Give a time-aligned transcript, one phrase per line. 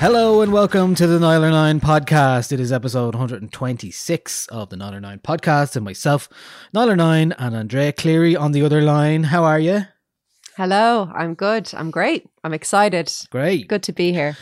[0.00, 2.52] Hello and welcome to the Nialler9 podcast.
[2.52, 6.28] It is episode 126 of the Nialler9 podcast and myself,
[6.72, 9.24] Nialler9 and Andrea Cleary on the other line.
[9.24, 9.86] How are you?
[10.56, 11.74] Hello, I'm good.
[11.74, 12.30] I'm great.
[12.44, 13.12] I'm excited.
[13.30, 13.66] Great.
[13.66, 14.36] Good to be here.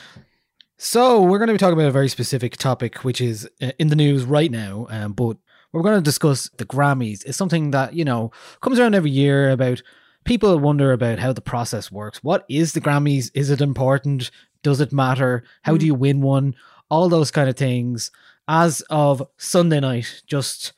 [0.76, 3.88] So, we're going to be talking about a very specific topic which is uh, in
[3.88, 5.38] the news right now, um, but
[5.72, 7.24] we're going to discuss the Grammys.
[7.24, 8.30] It's something that, you know,
[8.60, 9.82] comes around every year about
[10.24, 12.22] people wonder about how the process works.
[12.22, 13.30] What is the Grammys?
[13.32, 14.30] Is it important?
[14.66, 15.44] Does it matter?
[15.62, 16.56] How do you win one?
[16.90, 18.10] All those kind of things.
[18.48, 20.72] As of Sunday night, just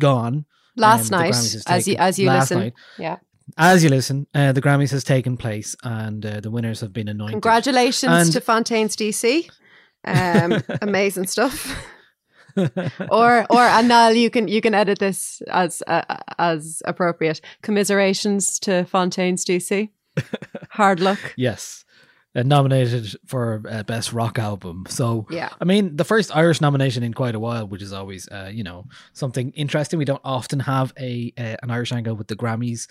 [0.00, 0.44] gone.
[0.74, 1.36] Last um, night,
[1.68, 2.74] as you as you listen, night.
[2.98, 3.18] yeah.
[3.56, 7.06] As you listen, uh, the Grammys has taken place and uh, the winners have been
[7.06, 7.34] anointed.
[7.34, 9.48] Congratulations And- to Fontaine's DC.
[10.04, 11.80] Um, amazing stuff.
[12.56, 16.02] or or and Niall, you can you can edit this as uh,
[16.38, 17.40] as appropriate.
[17.62, 19.90] Commiserations to Fontaine's DC.
[20.70, 21.20] Hard luck.
[21.36, 21.84] Yes.
[22.36, 24.84] Uh, nominated for uh, best rock album.
[24.88, 25.48] So, Yeah.
[25.58, 28.62] I mean, the first Irish nomination in quite a while, which is always, uh, you
[28.62, 29.98] know, something interesting.
[29.98, 32.88] We don't often have a uh, an Irish angle with the Grammys.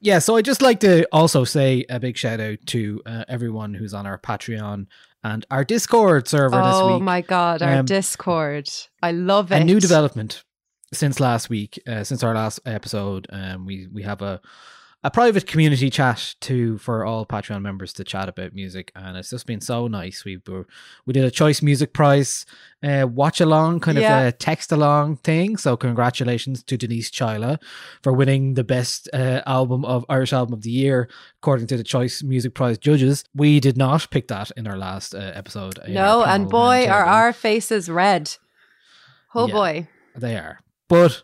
[0.00, 3.74] Yeah, so I'd just like to also say a big shout out to uh, everyone
[3.74, 4.86] who's on our Patreon
[5.24, 7.02] and our Discord server this Oh week.
[7.02, 8.68] my god, our Um, Discord.
[9.02, 9.62] I love it.
[9.62, 10.44] a new development
[10.92, 13.26] since last week, uh, since our last episode.
[13.30, 14.40] Um, we we have a
[15.04, 19.28] a private community chat too for all Patreon members to chat about music, and it's
[19.30, 20.24] just been so nice.
[20.24, 20.66] We were
[21.04, 22.46] we did a choice music prize
[22.82, 24.20] uh, watch along, kind Yeah.
[24.20, 25.58] of a text along thing.
[25.58, 27.60] So congratulations to Denise Chaila
[28.02, 31.84] for winning the best uh, album of Irish album of the year according to the
[31.84, 33.24] Choice Music Prize judges.
[33.34, 35.78] We did not pick that in our last uh, episode.
[35.86, 38.34] No, and boy, are our faces red.
[39.34, 39.52] Oh Yeah.
[39.54, 39.88] boy.
[40.16, 41.23] they are but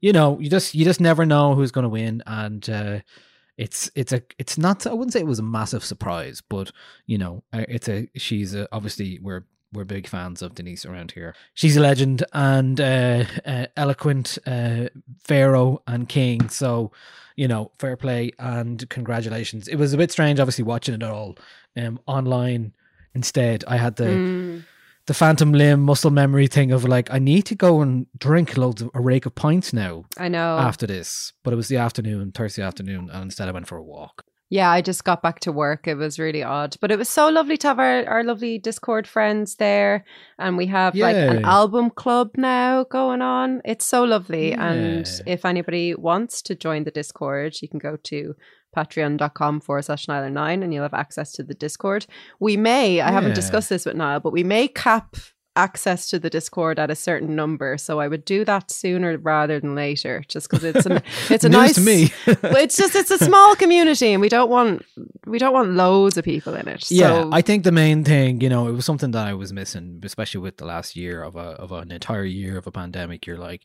[0.00, 3.00] you know you just you just never know who's going to win and uh
[3.56, 6.72] it's it's a it's not i wouldn't say it was a massive surprise but
[7.06, 11.12] you know uh, it's a she's a, obviously we're we're big fans of denise around
[11.12, 11.34] here.
[11.54, 14.88] She's a legend and uh, uh eloquent uh
[15.22, 16.90] pharaoh and king so
[17.36, 19.68] you know fair play and congratulations.
[19.68, 21.36] It was a bit strange obviously watching it all
[21.76, 22.72] um online
[23.14, 23.64] instead.
[23.68, 24.64] I had the Mm.
[25.10, 28.80] The phantom limb muscle memory thing of like I need to go and drink loads
[28.80, 30.56] of a rake of pints now I know.
[30.56, 31.32] after this.
[31.42, 34.24] But it was the afternoon, Thursday afternoon, and instead I went for a walk.
[34.50, 35.88] Yeah, I just got back to work.
[35.88, 39.08] It was really odd, but it was so lovely to have our, our lovely Discord
[39.08, 40.04] friends there.
[40.38, 43.62] And we have like an album club now going on.
[43.64, 44.52] It's so lovely.
[44.52, 48.36] And if anybody wants to join the Discord, you can go to
[48.76, 52.06] patreon.com forward slash Niall 9 and you'll have access to the Discord.
[52.38, 55.16] We may, I haven't discussed this with Niall, but we may cap
[55.56, 59.60] access to the Discord at a certain number, so I would do that sooner rather
[59.60, 62.12] than later, just because it's an, it's a nice to me.
[62.60, 64.84] It's just it's a small community, and we don't want
[65.26, 66.90] we don't want loads of people in it.
[66.90, 69.52] Yeah, so, I think the main thing, you know, it was something that I was
[69.52, 73.26] missing, especially with the last year of a of an entire year of a pandemic.
[73.26, 73.62] You're like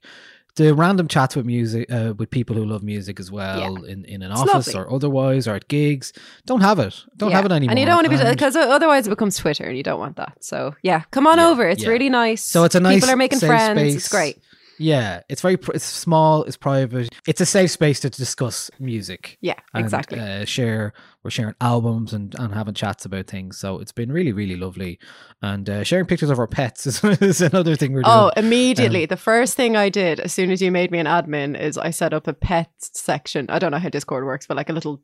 [0.56, 4.22] the random chats with music, uh, with people who love music as well, in, in
[4.22, 4.80] an It's office lovely.
[4.90, 6.14] or otherwise, or at gigs.
[6.46, 6.96] Don't have it.
[7.18, 7.36] Don't yeah.
[7.36, 7.72] have it anymore.
[7.72, 10.16] and you don't want to be because otherwise it becomes Twitter, and you don't want
[10.16, 10.44] that.
[10.44, 11.68] So yeah, come on Yeah, over.
[11.68, 11.90] It's yeah.
[11.90, 12.44] really nice.
[12.44, 13.96] So it's a nice people are making safe friends.
[13.96, 14.40] It's great.
[14.80, 17.10] Yeah, it's very it's small, it's private.
[17.28, 19.38] It's a safe space to discuss music.
[19.42, 20.20] Yeah, and, exactly.
[20.20, 20.94] Uh, share
[21.24, 23.58] we're sharing albums and, and having chats about things.
[23.58, 25.00] So it's been really really lovely.
[25.42, 28.14] And uh, sharing pictures of our pets is, is another thing we're doing.
[28.16, 29.04] Oh, immediately.
[29.04, 31.78] Um, the first thing I did as soon as you made me an admin is
[31.78, 33.48] I set up a pet section.
[33.50, 35.02] I don't know how Discord works, but like a little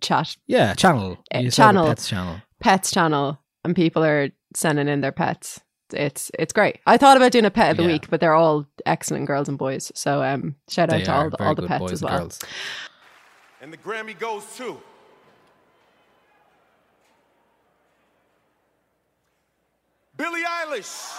[0.00, 1.18] chat yeah, channel.
[1.34, 1.86] uh, You set up a channel.
[1.88, 2.36] pets channel.
[2.60, 5.60] pets channel, and people are sending in their pets.
[5.92, 6.80] It's it's great.
[6.86, 7.88] I thought about doing a pet of the Yeah.
[7.88, 9.92] week, but they're all excellent girls and boys.
[9.94, 12.18] So um, shout out They to all the, all the pets as well.
[12.20, 12.40] girls.
[13.60, 14.78] And the Grammy goes to
[20.16, 21.10] Billie Eilish.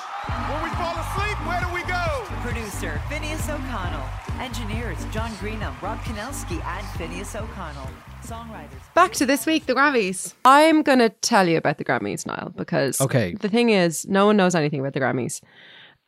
[0.49, 2.23] When we fall asleep, where do we go?
[2.41, 4.07] Producer Finneas O'Connell.
[4.39, 7.89] Engineers John Greenham, Rob Kinelski, and Finneas O'Connell.
[8.25, 8.93] Songwriters.
[8.93, 10.33] Back to this week, the Grammys.
[10.45, 13.33] I'm going to tell you about the Grammys, Niall, because Okay.
[13.35, 15.41] the thing is, no one knows anything about the Grammys.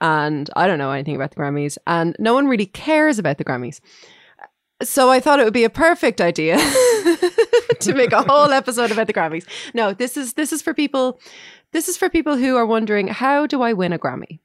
[0.02, 1.78] And I don't know anything about the Grammys.
[1.88, 3.80] And no one really cares about the Grammys.
[4.84, 6.58] So I thought it would be a perfect idea
[7.80, 9.46] to make a whole episode about the Grammys.
[9.74, 11.19] No, this is this is for people
[11.72, 14.40] this is for people who are wondering how do I win a Grammy?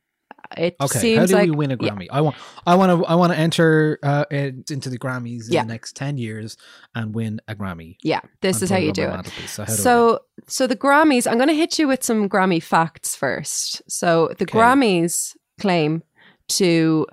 [0.56, 1.90] It Okay, seems how do like we win a yeah.
[1.90, 2.06] Grammy?
[2.10, 5.52] I want, I want to, I want to enter uh, in- into the Grammys in
[5.52, 5.62] Yeah.
[5.62, 6.56] the next ten years
[6.94, 7.96] and win a Grammy.
[8.02, 9.26] Yeah, this is how you do it.
[9.48, 13.14] So, do So, so the Grammys, I'm going to hit you with some Grammy facts
[13.16, 13.82] first.
[13.90, 14.58] So, the Okay.
[14.58, 16.02] Grammys claim
[16.48, 17.06] to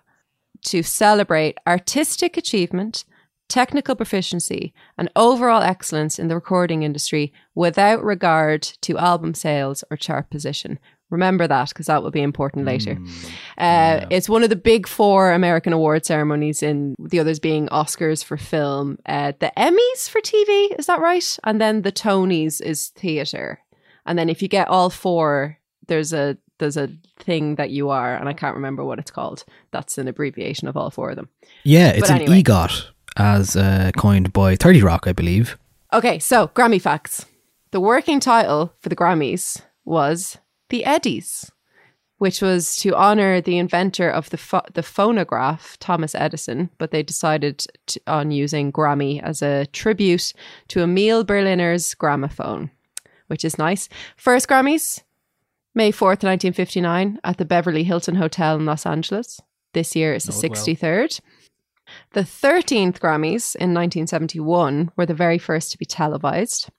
[0.65, 3.06] to celebrate artistic achievement,
[3.47, 9.95] technical proficiency, and overall excellence in the recording industry without regard to album sales or
[9.95, 10.77] chart position.
[11.09, 12.95] Remember that because that will be important later.
[12.95, 14.06] Mm, Uh, yeah.
[14.11, 18.38] It's one of the big four American award ceremonies, in the others being Oscars for
[18.38, 21.38] film, uh, the Emmys for TV, is that right?
[21.44, 23.59] And then the Tonys is theatre.
[24.06, 25.57] And then if you get all four,
[25.88, 26.89] there's a there's a
[27.19, 29.45] thing that you are, and I can't remember what it's called.
[29.71, 31.29] That's an abbreviation of all four of them.
[31.63, 32.41] Yeah, it's But an anyway.
[32.44, 32.85] EGOT
[33.17, 35.57] as uh, coined by Thirty Rock, I believe.
[35.94, 37.25] Okay, so Grammy facts.
[37.71, 40.38] The working title for the Grammys was
[40.69, 41.51] The Eddies,
[42.19, 47.01] which was to honor the inventor of the pho- the phonograph, Thomas Edison, but they
[47.01, 50.33] decided to, on using Grammy as a tribute
[50.68, 52.71] to Emil Berliner's gramophone,
[53.27, 53.89] which is nice.
[54.16, 55.01] First Grammys,
[55.74, 59.39] May 4th, 1959, at the Beverly Hilton Hotel in Los Angeles.
[59.74, 60.51] This year is the well.
[60.51, 61.21] 63rd.
[62.13, 66.69] The 13th Grammys in 1971 were the very first to be televised.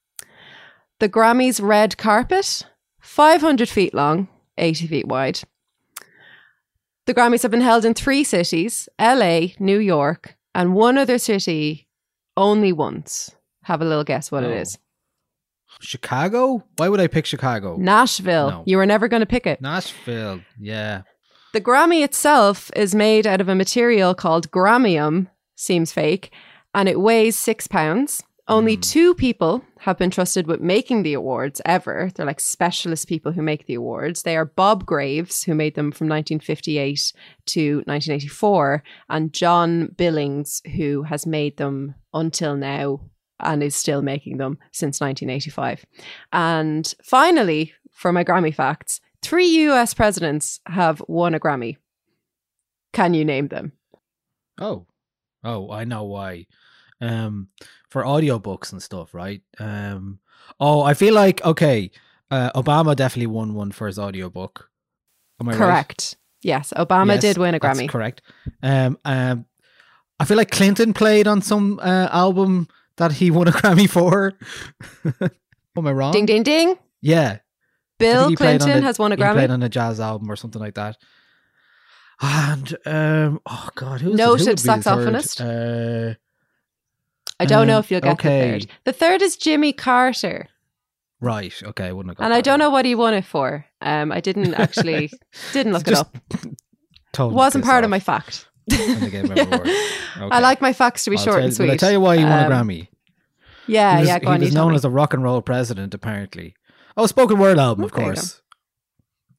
[0.99, 2.67] The Grammys red carpet,
[3.01, 5.41] 500 feet long, 80 feet wide.
[7.07, 11.89] The Grammys have been held in three cities LA, New York, and one other city
[12.37, 13.31] only once.
[13.65, 14.51] Have a little guess what Oh.
[14.51, 14.79] it is.
[15.81, 16.65] Chicago?
[16.77, 17.77] Why would I pick Chicago?
[17.77, 18.51] Nashville.
[18.51, 18.63] No.
[18.67, 19.61] You were never going to pick it.
[19.61, 20.41] Nashville.
[20.59, 21.03] Yeah.
[21.53, 26.33] The Grammy itself is made out of a material called grammium, seems fake,
[26.75, 28.23] and it weighs six pounds.
[28.51, 32.11] Only two people have been trusted with making the awards ever.
[32.13, 34.25] They're like specialist people who make the awards.
[34.25, 37.13] They are Bob Graves, who made them from 1958
[37.47, 43.03] to 1984, and John Billings, who has made them until now
[43.39, 45.87] and is still making them since 1985.
[46.33, 51.77] And finally, for my Grammy facts, three US presidents have won a Grammy.
[52.93, 53.73] Can you name them?
[54.59, 54.89] Oh.
[55.45, 56.47] Oh, I know why.
[57.01, 57.49] Um
[57.91, 59.43] for audiobooks and stuff, right?
[59.59, 60.21] Um
[60.59, 61.91] oh, I feel like okay,
[62.31, 64.71] uh Obama definitely won one for his audiobook.
[65.41, 65.59] Am I right?
[65.59, 66.17] Correct.
[66.43, 67.89] Yes, Obama Yes, did win a that's Grammy.
[67.89, 68.23] correct.
[68.63, 69.45] Um um
[70.19, 72.69] I feel like Clinton played on some uh, album
[72.99, 74.35] that he won a Grammy for.
[75.77, 76.13] Am I wrong?
[76.13, 76.77] Ding, ding, ding.
[77.01, 77.39] Yeah.
[77.99, 79.53] Bill on Clinton the- has won a He played Grammy.
[79.55, 80.99] on a jazz album or something like that.
[82.21, 85.41] And um, oh god, who's Noted saxophonist.
[85.41, 86.15] Uh,
[87.41, 88.41] I don't know um, if you'll get okay.
[88.41, 88.67] the third.
[88.85, 90.49] The third is Jimmy Carter.
[91.21, 91.53] right.
[91.63, 92.25] Okay, I wouldn't have got.
[92.25, 92.59] And I don't one.
[92.61, 93.65] know what he won it for.
[93.81, 95.11] Um, I didn't actually
[95.53, 96.17] didn't look it up.
[97.13, 98.47] told him to Wasn't part of my fact.
[98.67, 99.33] when they gave him.
[100.31, 101.71] I like my facts to be I'll short tell, and sweet.
[101.71, 102.89] I tell you why he won Um, a Grammy?
[103.67, 104.19] Yeah, he was, yeah.
[104.21, 106.55] He on, was known as a rock and roll president, apparently.
[106.97, 108.43] Oh, spoken word album, of Okay, course.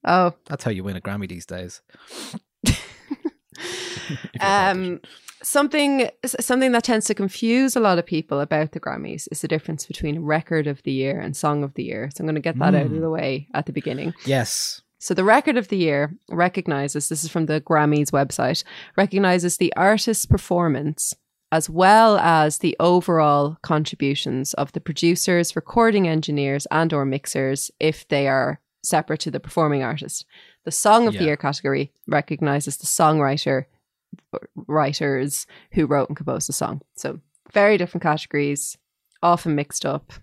[0.03, 1.81] Oh, That's how you win a Grammy these days.
[4.33, 4.99] If you're a um.
[5.43, 9.47] Something something that tends to confuse a lot of people about the Grammys is the
[9.47, 12.09] difference between record of the year and song of the year.
[12.13, 13.01] So I'm going to get that out of Mm.
[13.01, 14.13] the way at the beginning.
[14.25, 14.81] yes.
[14.99, 18.63] So the record of the year recognizes this is from the Grammys website
[18.95, 21.15] recognizes the artist's performance
[21.51, 28.07] as well as the overall contributions of the producers, recording engineers and or mixers if
[28.09, 30.23] they are separate to the performing artist.
[30.65, 33.65] The song of the year category recognizes the songwriter
[34.55, 36.81] writers who wrote and composed the song.
[36.95, 37.19] So
[37.53, 38.77] very different categories,
[39.21, 40.13] often mixed up.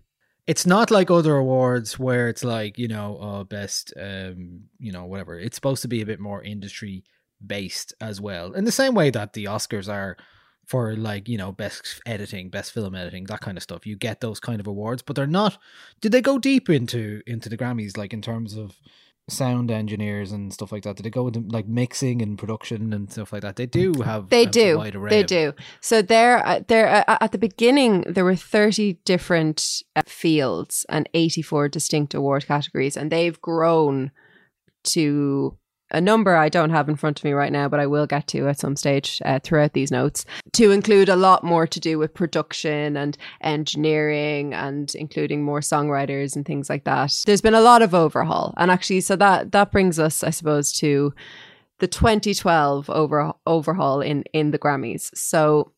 [0.46, 5.04] It's not like other awards where it's like, you know, uh, best, um, you know,
[5.04, 5.38] whatever.
[5.38, 7.04] It's supposed to be a bit more industry
[7.46, 8.54] based as well.
[8.54, 10.16] In the same way that the Oscars are
[10.64, 13.86] for like, you know, best editing, best film editing, that kind of stuff.
[13.86, 15.58] You get those kind of awards, but they're not
[16.00, 18.78] did they go deep into into the Grammys like in terms of
[19.28, 20.96] sound engineers and stuff like that?
[20.96, 23.56] Did they go into like mixing and production and stuff like that?
[23.56, 24.78] They do have They a do.
[24.78, 25.52] wide array They do.
[25.80, 31.08] So there, uh, there uh, at the beginning, there were thirty different uh, fields and
[31.14, 34.10] eighty-four distinct award categories, and they've grown
[34.84, 35.56] to
[35.90, 38.26] a number I don't have in front of me right now, but I will get
[38.28, 41.98] to at some stage uh, throughout these notes to include a lot more to do
[41.98, 47.22] with production and engineering and including more songwriters and things like that.
[47.26, 50.72] There's been a lot of overhaul, and actually, so that that brings us, I suppose,
[50.74, 51.14] to
[51.78, 55.16] the 2012 over, overhaul in in the Grammys.
[55.16, 55.72] So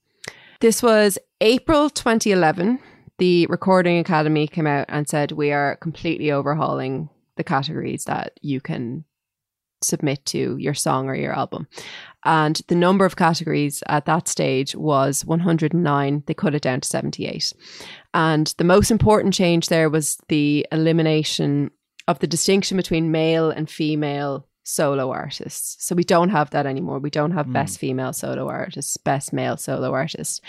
[0.60, 2.78] this was April 2011.
[3.18, 8.60] The Recording Academy came out and said we are completely overhauling the categories that you
[8.60, 9.04] can
[9.82, 11.66] submit to your song or your album.
[12.24, 16.22] And the number of categories at that stage was 109.
[16.26, 17.52] They cut it down to 78.
[18.12, 21.70] And the most important change there was the elimination
[22.08, 25.76] of the distinction between male and female solo artists.
[25.84, 26.98] So we don't have that anymore.
[26.98, 27.52] We don't have hmm.
[27.52, 30.42] best female solo artists, best male solo artist.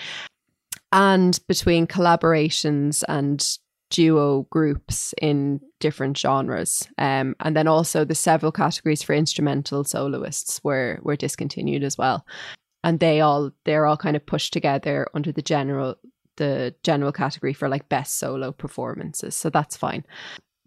[0.92, 3.58] And between collaborations and
[3.92, 6.88] duo groups in different genres.
[6.98, 12.26] Um, and then also the several categories for instrumental soloists were were discontinued as well.
[12.84, 15.96] And they all they're all kind of pushed together under the general
[16.38, 19.36] the general category for like best solo performances.
[19.36, 20.04] So that's fine.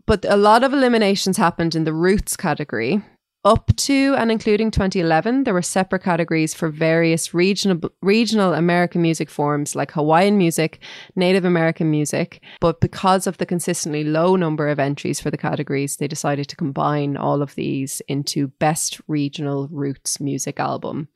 [0.07, 3.03] But a lot of eliminations happened in the roots category.
[3.47, 9.29] Up to and including 2011, there were separate categories for various regional regional American music
[9.29, 10.79] forms like Hawaiian music,
[11.15, 12.43] Native American music.
[12.61, 16.57] But because of the consistently low number of entries for the categories, they decided to
[16.57, 21.09] combine all of these into Best Regional Roots Music Album,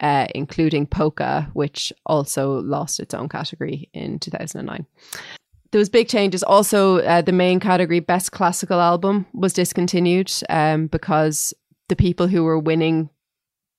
[0.00, 4.84] uh, including Polka, which also lost its own category in 2009
[5.70, 6.42] there was big changes.
[6.42, 11.52] Also, uh, the main category, best classical album, was discontinued um, because
[11.88, 13.10] the people who were winning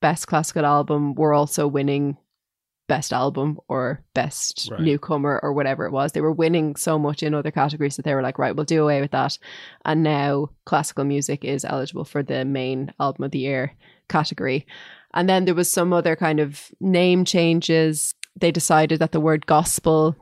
[0.01, 2.17] best classical album were also winning
[2.87, 4.81] best album or best Right.
[4.81, 6.11] newcomer or whatever it was.
[6.11, 8.81] They were winning so much in other categories that they were like, right, we'll do
[8.81, 9.37] away with that.
[9.85, 13.73] And now classical music is eligible for the main album of the year
[14.07, 14.65] category.
[15.13, 18.15] And then there was some other kind of name changes.
[18.39, 20.15] They decided that the word gospel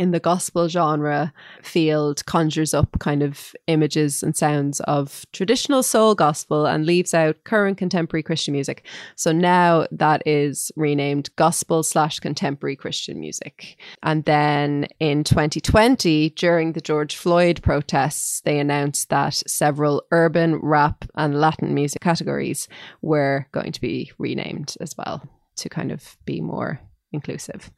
[0.00, 1.30] in the gospel genre
[1.62, 7.36] field conjures up kind of images and sounds of traditional soul gospel and leaves out
[7.44, 8.86] current contemporary Christian music.
[9.14, 13.78] So now that is renamed gospel slash contemporary Christian music.
[14.02, 21.04] And then in 2020, during the George Floyd protests, they announced that several urban, rap,
[21.14, 22.68] and Latin music categories
[23.02, 25.22] were going to be renamed as well
[25.56, 26.80] to kind of be more
[27.12, 27.70] inclusive.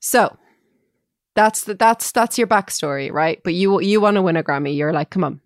[0.00, 0.38] So
[1.36, 3.40] that's the, that's that's your backstory, right?
[3.44, 4.76] But you you want to win a Grammy.
[4.76, 5.40] You're like, come on,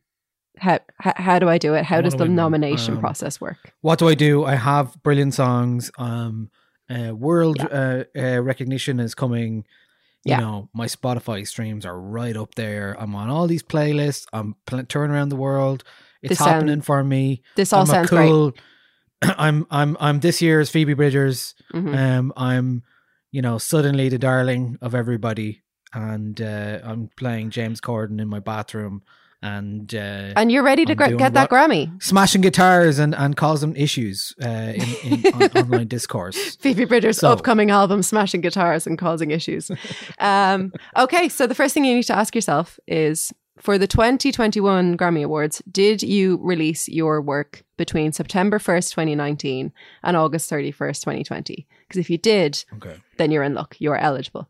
[0.59, 1.85] how how, how do I do it?
[1.85, 3.73] How I does the nomination Um, process work?
[3.83, 4.45] What do I do?
[4.45, 5.91] I have brilliant songs.
[5.99, 6.51] Um,
[6.89, 9.65] uh, world uh, uh, recognition is coming.
[10.25, 10.41] You Yeah.
[10.41, 12.95] know, my Spotify streams are right up there.
[12.99, 14.27] I'm on all these playlists.
[14.33, 15.83] I'm pl- touring around the world.
[16.23, 17.43] It's This sound- happening for me.
[17.57, 18.29] This all I'm sounds great.
[18.29, 18.53] cool.
[19.23, 21.55] I'm I'm I'm this year's Phoebe Bridgers.
[21.73, 21.95] Mhm.
[21.97, 22.83] Um, I'm
[23.33, 28.39] you know suddenly the darling of everybody, and uh, I'm playing James Corden in my
[28.41, 29.03] bathroom,
[29.43, 32.01] and uh, and you're ready to gra- get that Grammy.
[32.03, 36.57] smashing guitars and and causing issues uh, in, in on, online discourse.
[36.57, 39.71] Phoebe Bridgers' So- upcoming album, smashing guitars and causing issues.
[40.19, 44.97] um, okay, so the first thing you need to ask yourself is for the 2021
[44.97, 49.71] Grammy Awards, did you release your work between September 1st, 2019
[50.03, 51.67] and August 31st, 2020?
[51.87, 52.97] Because if you did, Okay.
[53.19, 53.77] then you're in luck.
[53.79, 54.49] You're eligible.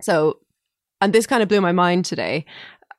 [0.00, 0.40] So,
[1.02, 2.46] and this kind of blew my mind today.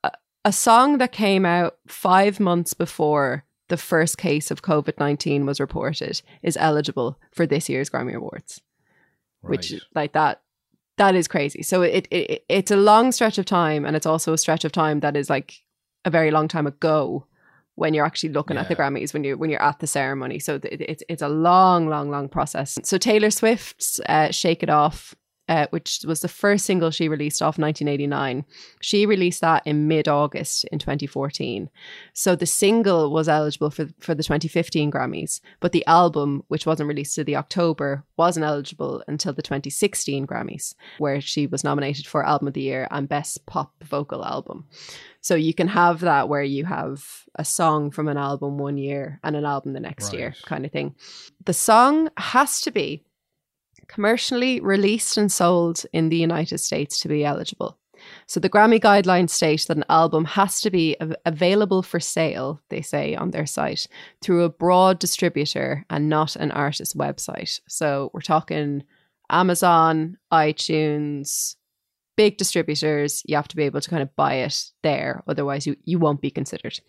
[0.04, 0.12] A,
[0.46, 5.60] a song that came out five months before the first case of COVID 19 was
[5.60, 8.62] reported is eligible for this year's Grammy Awards,
[9.42, 10.42] which, like that,
[10.98, 11.64] that is crazy.
[11.64, 14.74] So it, it it's a long stretch of time, and it's also a stretch of
[14.74, 15.64] time that is like
[16.06, 17.26] a very long time ago
[17.76, 20.40] when you're actually looking at the Grammys when you when you're at the ceremony.
[20.40, 22.78] So it's it's a long, long, long process.
[22.84, 25.16] So Taylor Swift's uh, "Shake It Off,"
[25.50, 28.46] uh, which was the first single she released off 1989,
[28.82, 31.70] she released that in mid August in 2014.
[32.14, 36.88] So the single was eligible for for the 2015 Grammys, but the album, which wasn't
[36.88, 42.26] released to the October, wasn't eligible until the 2016 Grammys, where she was nominated for
[42.26, 44.66] Album of the Year and Best Pop Vocal Album.
[45.20, 49.20] So you can have that where you have a song from an album one year
[49.24, 50.96] and an album the next year, kind of thing.
[51.46, 53.04] The song has to be
[53.94, 57.78] commercially released and sold in the United States to be eligible.
[58.28, 62.60] So the Grammy guidelines state that an album has to be av- available for sale,
[62.70, 63.88] they say on their site,
[64.22, 67.60] through a broad distributor and not an artist's website.
[67.68, 68.84] So we're talking
[69.30, 71.56] Amazon, iTunes,
[72.18, 73.24] big distributors.
[73.26, 76.22] You have to be able to kind of buy it there, otherwise you, you won't
[76.22, 76.80] be considered.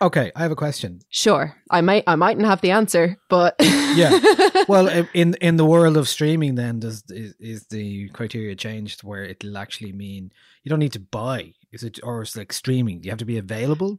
[0.00, 1.00] Okay, I have a question.
[1.10, 4.18] Sure, I might I mightn't have the answer, but Yeah.
[4.68, 9.24] Well, in in the world of streaming, then does is, is the criteria changed where
[9.24, 10.30] it'll actually mean
[10.62, 11.54] you don't need to buy?
[11.72, 13.00] Is it or it's like streaming?
[13.00, 13.98] Do you have to be available?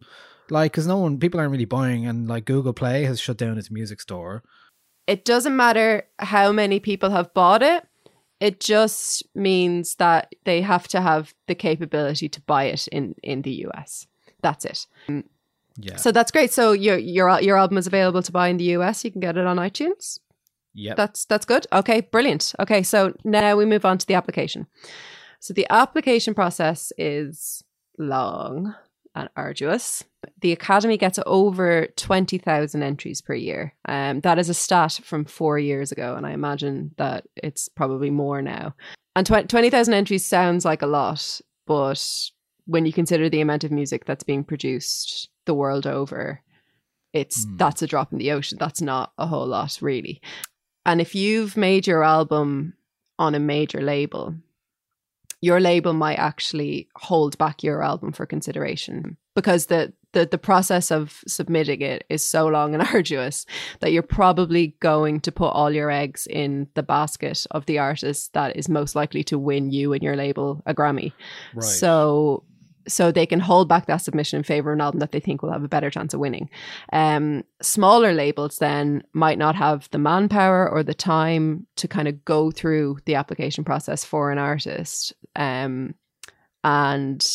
[0.52, 3.58] Like, because no one, people aren't really buying, and like Google Play has shut down
[3.58, 4.44] its music store.
[5.08, 7.84] it doesn't matter how many people have bought it.
[8.40, 13.42] It just means that they have to have the capability to buy it in in
[13.42, 14.08] the US.
[14.44, 14.86] That's it.
[15.80, 15.96] Yeah.
[15.98, 16.52] So that's great.
[16.52, 19.04] So your your your album is available to buy in the US.
[19.04, 20.20] You can get it on iTunes.
[20.74, 20.94] Yeah.
[20.96, 21.66] That's that's good.
[21.74, 22.54] Okay, brilliant.
[22.60, 24.68] Okay, so now we move on to the application.
[25.40, 27.64] So the application process is
[27.98, 28.76] long
[29.16, 30.04] and arduous.
[30.42, 33.74] The Academy gets over 20,000 entries per year.
[33.88, 38.10] Um, that is a stat from four years ago, and I imagine that it's probably
[38.10, 38.76] more now.
[39.16, 42.32] And tw- 20,000 entries sounds like a lot, but
[42.70, 46.42] when you consider the amount of music that's being produced the world over,
[47.14, 47.58] it's Hmm.
[47.58, 48.58] that's a drop in the ocean.
[48.60, 50.22] That's not a whole lot, really.
[50.86, 52.74] And if you've made your album
[53.18, 54.36] on a major label,
[55.42, 60.92] your label might actually hold back your album for consideration because the the, the process
[60.92, 63.46] of submitting it is so long and arduous
[63.80, 68.34] that you're probably going to put all your eggs in the basket of the artist
[68.34, 71.14] that is most likely to win you and your label a Grammy.
[71.54, 71.64] Right.
[71.64, 72.44] So
[72.90, 75.42] so they can hold back that submission in favor of an album that they think
[75.42, 76.50] will have a better chance of winning.
[76.92, 82.26] Um, smaller labels then might not have the manpower or the time to kind of
[82.26, 85.14] go through the application process for an artist.
[85.36, 85.96] Um,
[86.64, 87.26] and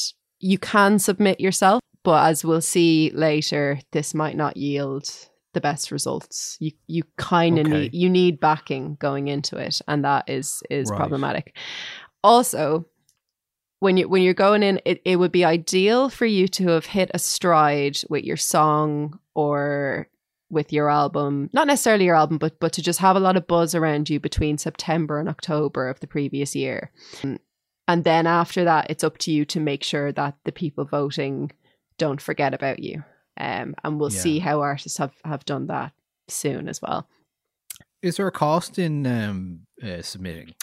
[0.40, 5.08] you can submit yourself, but as we'll see later, this might not yield
[5.54, 6.56] the best results.
[6.60, 7.82] You you kind of Okay.
[7.82, 10.96] need you need backing going into it, and that is is Right.
[10.98, 11.56] problematic.
[12.22, 12.86] Also,
[13.84, 16.86] when you when you're going in, it, it would be ideal for you to have
[16.86, 20.08] hit a stride with your song or
[20.50, 21.50] with your album.
[21.52, 24.18] Not necessarily your album, but but to just have a lot of buzz around you
[24.18, 26.90] between September and October of the previous year.
[27.86, 31.52] And then after that, it's up to you to make sure that the people voting
[31.98, 33.04] don't forget about you.
[33.38, 34.20] Um, and we'll Yeah.
[34.20, 35.92] see how artists have, have done that
[36.28, 37.06] soon as well.
[38.00, 40.54] Is there a cost in um, uh, submitting?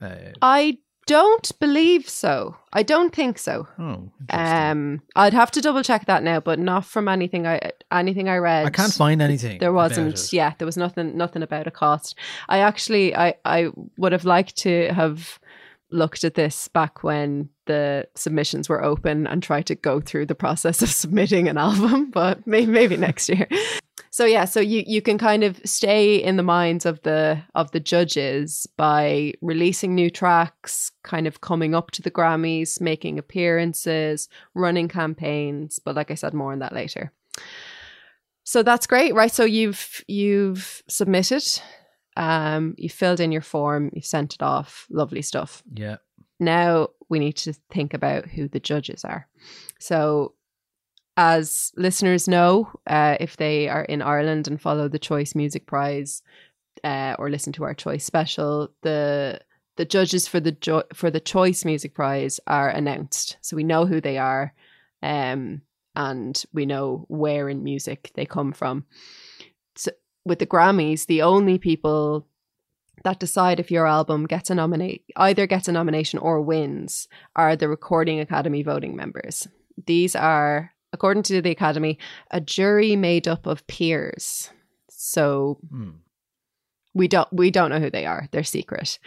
[0.00, 0.78] Uh, I
[1.08, 2.54] don't believe so.
[2.72, 3.66] I don't think so.
[3.78, 4.10] oh.
[4.28, 8.36] Um, I'd have to double check that now, but not from anything I anything I
[8.36, 8.66] read.
[8.66, 9.58] I can't find anything.
[9.58, 10.32] There wasn't.
[10.32, 11.16] Yeah, there was nothing.
[11.16, 12.14] Nothing about a cost.
[12.48, 15.40] I actually, I, I would have liked to have
[15.90, 20.34] looked at this back when the submissions were open and tried to go through the
[20.34, 23.48] process of submitting an album, but maybe, maybe next year.
[24.10, 27.70] So yeah, so you you can kind of stay in the minds of the of
[27.72, 34.28] the judges by releasing new tracks, kind of coming up to the Grammys, making appearances,
[34.54, 37.12] running campaigns, but like I said more on that later.
[38.44, 39.32] So that's great, right?
[39.32, 41.44] So you've you've submitted,
[42.16, 45.62] um, you filled in your form, you sent it off, lovely stuff.
[45.74, 45.96] Yeah.
[46.40, 49.28] Now we need to think about who the judges are.
[49.78, 50.34] So,
[51.18, 56.22] as listeners know, uh, if they are in Ireland and follow the Choice Music Prize
[56.84, 59.40] uh, or listen to our Choice special, the
[59.76, 63.84] the judges for the jo- for the Choice Music Prize are announced, so we know
[63.84, 64.54] who they are,
[65.02, 65.60] um,
[65.96, 68.86] and we know where in music they come from.
[69.74, 69.90] So,
[70.24, 72.28] with the Grammys, the only people
[73.02, 77.56] that decide if your album gets a nominate either gets a nomination or wins are
[77.56, 79.46] the recording academy voting members
[79.86, 81.98] these are according to the Academy,
[82.30, 84.50] a jury made up of peers.
[84.90, 85.90] So Hmm.
[86.94, 88.28] we don't we don't know who they are.
[88.32, 88.98] They're secret.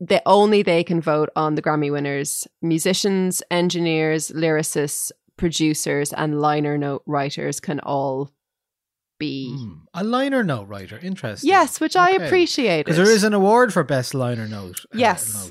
[0.00, 2.46] They only they can vote on the Grammy winners.
[2.62, 8.30] Musicians, engineers, lyricists, producers, and liner note writers can all
[9.18, 9.72] be Hmm.
[9.94, 10.98] A liner note writer.
[11.02, 11.48] Interesting.
[11.48, 12.84] yes, which I appreciate.
[12.84, 14.80] Because there is an award for best liner note.
[14.94, 15.50] uh, Yes.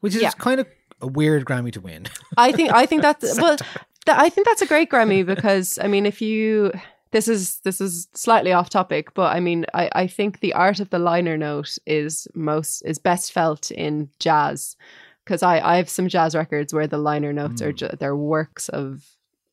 [0.00, 0.30] which is Yeah.
[0.32, 0.66] kind of
[1.00, 2.06] a weird Grammy to win.
[2.36, 3.56] I think I think that's well,
[4.06, 6.72] th- I think that's a great Grammy because I mean, if you
[7.12, 10.80] this is this is slightly off topic, but I mean, I I think the art
[10.80, 14.76] of the liner note is most is best felt in jazz
[15.24, 17.76] because I I have some jazz records where the liner notes are hmm.
[17.76, 19.04] ju- they're works of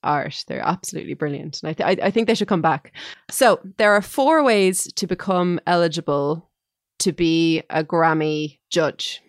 [0.03, 0.43] art.
[0.47, 2.93] They're absolutely brilliant, and I th- I, I think they should come back.
[3.29, 6.49] So there are four ways to become eligible
[6.99, 9.21] to be a Grammy judge.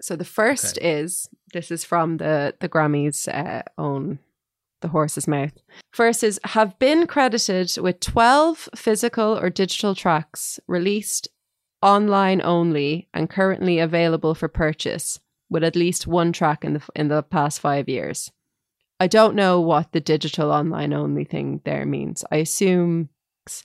[0.00, 4.18] So the first is this is from the the Grammys uh, own
[4.82, 5.52] the horse's mouth.
[5.98, 11.28] Is have been credited with 12 physical or digital tracks released
[11.80, 17.08] online only and currently available for purchase with at least one track in the in
[17.08, 18.30] the past 5 years.
[19.00, 22.24] I don't know what the digital online only thing there means.
[22.30, 23.08] I assume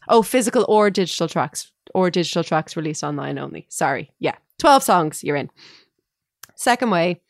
[0.08, 3.66] oh physical or digital tracks or digital tracks released online only.
[3.70, 4.12] Sorry.
[4.20, 4.36] Yeah.
[4.60, 5.50] 12 songs you're in.
[6.56, 7.22] Second way,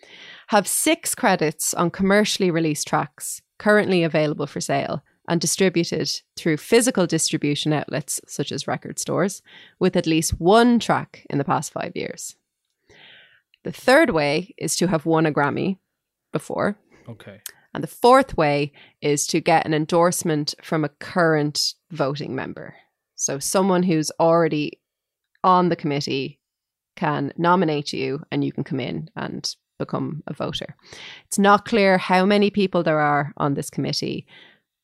[0.49, 7.05] have six credits on commercially released tracks currently available for sale and distributed through physical
[7.05, 9.43] distribution outlets such as record stores
[9.79, 12.35] with at least one track in the past five years.
[13.63, 15.77] The third way is to have won a Grammy
[16.33, 16.75] before.
[17.07, 17.41] okay.
[17.71, 22.73] And the fourth way is to get an endorsement from a current voting member.
[23.15, 24.79] So someone who's already
[25.43, 26.39] on the committee
[26.95, 30.75] can nominate you and you can come in and become a voter.
[31.25, 34.27] It's not clear how many people there are on this committee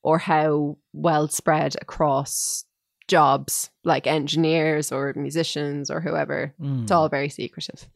[0.02, 2.66] or how well spread across
[3.08, 6.54] jobs like engineers or musicians or whoever.
[6.84, 7.88] It's all very secretive.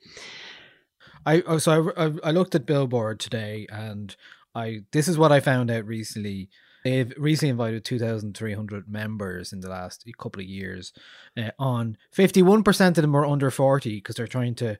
[1.25, 4.15] I oh, so I, I I looked at Billboard today, and
[4.55, 6.49] I this is what I found out recently.
[6.85, 10.93] They've recently invited 2,300 members in the last couple of years.
[11.35, 14.77] Uh, on 51% of them are under 40 because they're trying to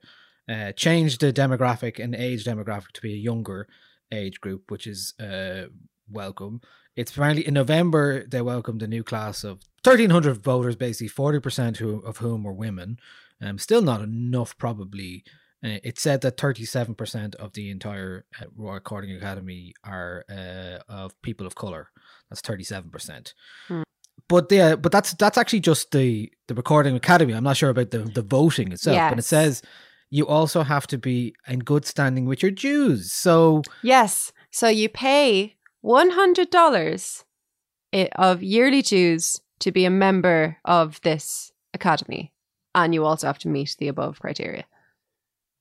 [0.50, 3.68] uh, change the demographic and age demographic to be a younger
[4.12, 5.66] age group, which is uh,
[6.10, 6.60] welcome.
[6.96, 12.00] It's apparently in November they welcomed a new class of 1,300 voters, basically 40% who,
[12.00, 12.98] of whom were women.
[13.40, 15.24] Um, still not enough, probably.
[15.64, 21.20] Uh, it said that 37% of the entire uh, Royal Recording Academy are uh, of
[21.22, 21.90] people of color.
[22.28, 23.34] That's 37%.
[23.68, 23.82] Hmm.
[24.28, 27.32] But yeah, but that's that's actually just the the Recording Academy.
[27.32, 29.60] I'm not sure about the the voting itself, but it says
[30.10, 33.12] you also have to be in good standing with your dues.
[33.12, 34.32] So Yes.
[34.50, 37.24] So you pay $100
[38.16, 42.32] of yearly dues to be a member of this academy.
[42.74, 44.64] And you also have to meet the above criteria.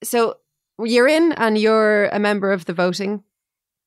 [0.04, 0.38] So
[0.84, 3.24] you're in and you're a member of the voting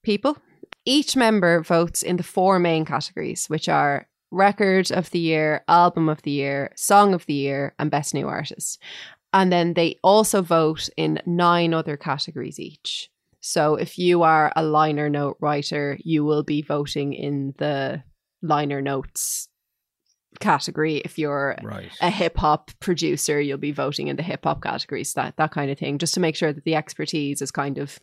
[0.02, 0.36] people.
[0.84, 6.08] Each member votes in the four main categories, which are record of the year, album
[6.08, 8.80] of the year, song of the year, and best new artist.
[9.32, 13.08] And then they also vote in nine other categories each.
[13.40, 18.02] So if you are a liner note writer, you will be voting in the
[18.40, 19.48] liner notes
[20.38, 20.98] category.
[20.98, 25.14] If you're right, a hip hop producer, you'll be voting in the hip hop categories,
[25.14, 27.98] that that kind of thing, just to make sure that the expertise is kind of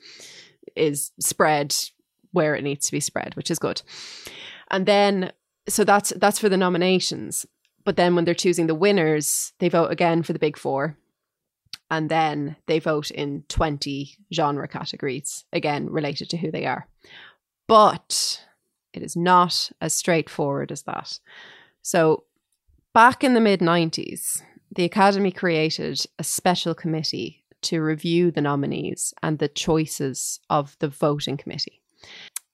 [0.75, 1.75] is spread
[2.31, 3.81] where it needs to be spread, which is good.
[4.69, 5.31] And then
[5.67, 7.45] so that's that's for the nominations.
[7.85, 10.97] But then when they're choosing the winners, they vote again for the big four.
[11.91, 16.87] And then they vote in 20 genre categories, again related to who they are.
[17.67, 18.45] But
[18.93, 21.19] it is not as straightforward as that.
[21.81, 22.25] So,
[22.93, 24.41] back in the mid 90s,
[24.75, 30.87] the Academy created a special committee to review the nominees and the choices of the
[30.87, 31.81] voting committee.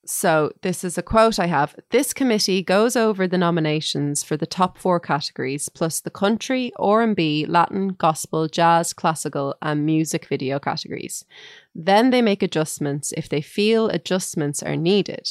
[0.07, 1.75] So, this is a quote I have.
[1.89, 7.47] This committee goes over the nominations for the top four categories, plus the country, R&B,
[7.47, 11.25] Latin, gospel, jazz, classical, and music video categories.
[11.73, 15.27] Then they make adjustments if they feel adjustments are needed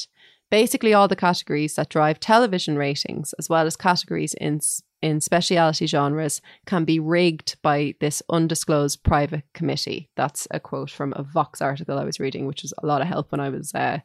[0.50, 4.60] basically all the categories that drive television ratings, as well as categories in
[5.02, 10.08] in speciality genres, can be rigged by this undisclosed private committee.
[10.16, 13.08] That's a quote from a Vox article I was reading, which was a lot of
[13.08, 13.98] help when I was uh,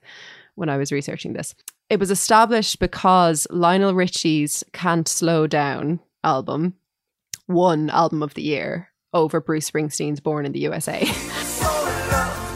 [0.56, 1.56] when I was researching this.
[1.90, 6.76] It was established because Lionel Richie's "Can't Slow Down" album
[7.48, 11.06] won album of the year over Bruce Springsteen's "Born in the USA."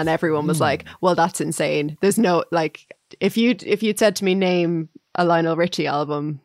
[0.00, 0.94] and everyone was like, hmm.
[1.00, 5.24] "Well, that's insane." There's no like if you if you'd said to me name a
[5.24, 6.40] Lionel Richie album,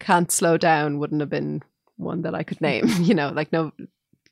[0.00, 1.62] "Can't Slow Down" wouldn't have been
[1.96, 2.86] one that I could name.
[3.00, 3.72] you know, like no,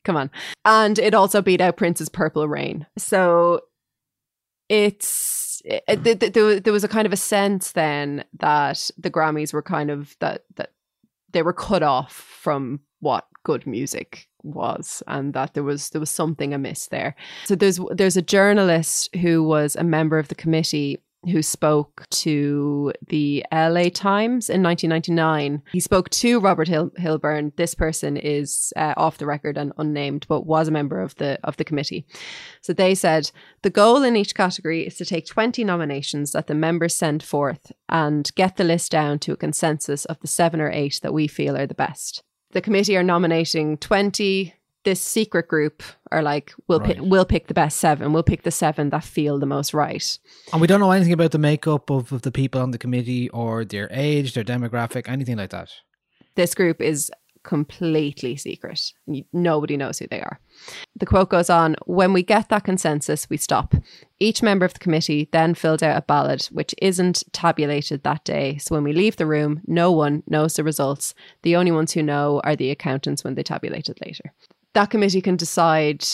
[0.04, 0.30] come on.
[0.64, 3.62] And it also beat out Prince's "Purple Rain." So
[4.68, 8.24] it's eh, eh, it, it, th- there, there was a kind of a sense then
[8.40, 10.72] that the Grammys were kind of that that
[11.32, 16.10] they were cut off from what good music was and that there was there was
[16.10, 20.98] something amiss there so there's there's a journalist who was a member of the committee
[21.30, 25.62] who spoke to the LA Times in 1999.
[25.72, 27.54] He spoke to Robert Hill- Hilburn.
[27.56, 31.38] This person is uh, off the record and unnamed, but was a member of the
[31.44, 32.06] of the committee.
[32.60, 33.30] So they said
[33.62, 37.70] the goal in each category is to take 20 nominations that the members send forth
[37.88, 41.28] and get the list down to a consensus of the seven or eight that we
[41.28, 42.24] feel are the best.
[42.52, 44.54] The committee are nominating 20.
[44.84, 48.12] This secret group are like, we'll pick, we'll pick the best seven.
[48.12, 50.18] We'll pick the seven that feel the most right.
[50.52, 53.28] And we don't know anything about the makeup of, of the people on the committee
[53.30, 55.70] or their age, their demographic, anything like that.
[56.34, 57.12] This group is
[57.44, 58.92] completely secret.
[59.32, 60.38] Nobody knows who they are.
[60.96, 63.74] The quote goes on When we get that consensus, we stop.
[64.18, 68.58] Each member of the committee then filled out a ballot, which isn't tabulated that day.
[68.58, 71.14] So when we leave the room, no one knows the results.
[71.42, 74.32] The only ones who know are the accountants when they tabulate it later.
[74.74, 76.04] That committee can decide,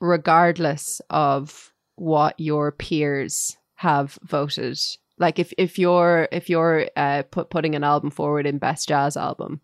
[0.00, 4.78] regardless of what your peers have voted.
[5.18, 9.16] Like if, if you're if you're uh, put, putting an album forward in best jazz
[9.16, 9.60] album,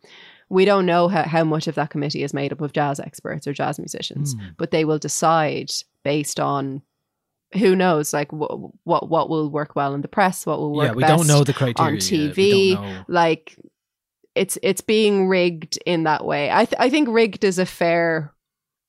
[0.53, 3.47] we don't know how, how much of that committee is made up of jazz experts
[3.47, 4.49] or jazz musicians, hmm.
[4.59, 5.73] but they will decide
[6.05, 6.83] based on
[7.55, 10.89] who knows, like wh- what what will work well in the press, what will work
[10.89, 11.93] yeah, we best don't know the criteria.
[11.93, 13.05] on TV.
[13.09, 13.57] Like
[14.35, 16.51] it's it's being rigged in that way.
[16.51, 18.35] I th- I think rigged is a fair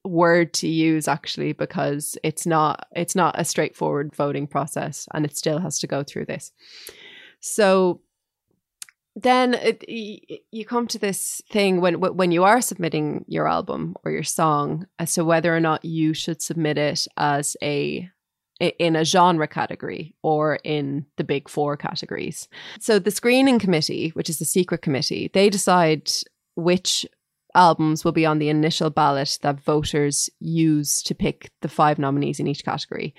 [0.04, 5.38] word to use actually because it's not it's not a straightforward voting process and it
[5.38, 6.52] still has to go through this.
[7.40, 8.02] So
[9.16, 14.12] then it, you come to this thing when when you are submitting your album or
[14.12, 18.10] your song as to whether or not you should submit it as a
[18.60, 22.48] in a genre category or in the big four categories.
[22.80, 26.12] So the screening committee, which is the secret committee, they decide
[26.56, 27.06] which
[27.56, 32.40] albums will be on the initial ballot that voters use to pick the five nominees
[32.40, 33.14] in each category.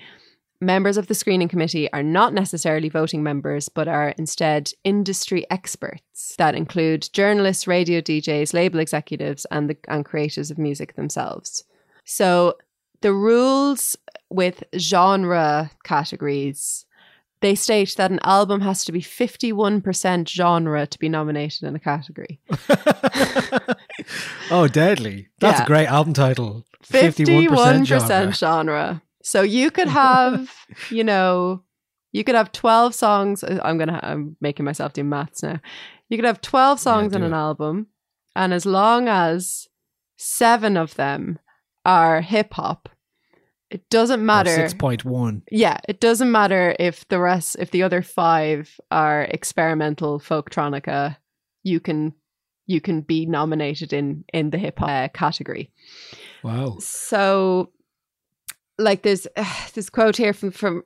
[0.65, 6.33] Members of the screening committee are not necessarily voting members, but are instead industry experts
[6.39, 11.65] that include journalists, radio DJs, label executives, and the and creators of music themselves.
[12.03, 12.55] So
[13.01, 13.95] the rules
[14.31, 16.87] with genre categories
[17.41, 21.79] they state that an album has to be 51% genre to be nominated in a
[21.79, 22.39] category.
[24.49, 25.27] oh, deadly!
[25.39, 25.63] That's Yeah.
[25.63, 26.65] a great album title.
[26.91, 28.33] 51% genre.
[28.33, 29.01] genre.
[29.25, 30.53] So you could have,
[30.91, 31.63] you know,
[32.11, 33.43] you could have 12 songs.
[33.43, 35.59] uh, I'm going to, I'm making myself do maths now.
[36.09, 37.35] You could have 12 songs do in an it.
[37.35, 37.87] album.
[38.35, 39.67] And as long as
[40.15, 41.39] seven of them
[41.83, 42.87] are hip hop,
[43.71, 44.53] it doesn't matter.
[44.53, 45.41] Six point one.
[45.49, 51.17] Yeah, it doesn't matter if the rest, if the other five are experimental folktronica,
[51.63, 52.13] you can
[52.67, 55.71] you can be nominated in in the hip hop uh, category.
[56.43, 56.77] Wow.
[56.79, 57.71] So,
[58.77, 59.27] like, there's
[59.73, 60.83] this quote here from from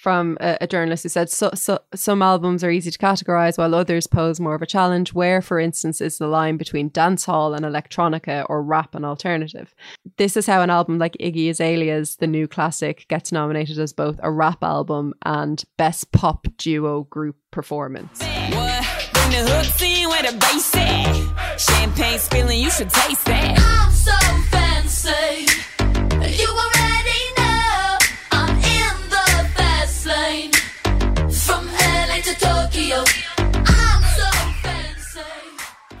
[0.00, 3.74] from a, a journalist who said, so, so, "Some albums are easy to categorize, while
[3.74, 5.12] others pose more of a challenge.
[5.12, 9.74] Where, for instance, is the line between dancehall and electronica, or rap and alternative?"
[10.16, 14.18] This is how an album like Iggy Azalea's "The New Classic" gets nominated as both
[14.22, 18.20] a rap album and best pop duo group performance.
[18.20, 19.10] What?
[19.12, 21.58] Bring the hooks in where the bass at.
[21.58, 23.58] Champagne spilling, you should taste that.
[23.58, 24.12] I'm so
[24.50, 25.57] fancy.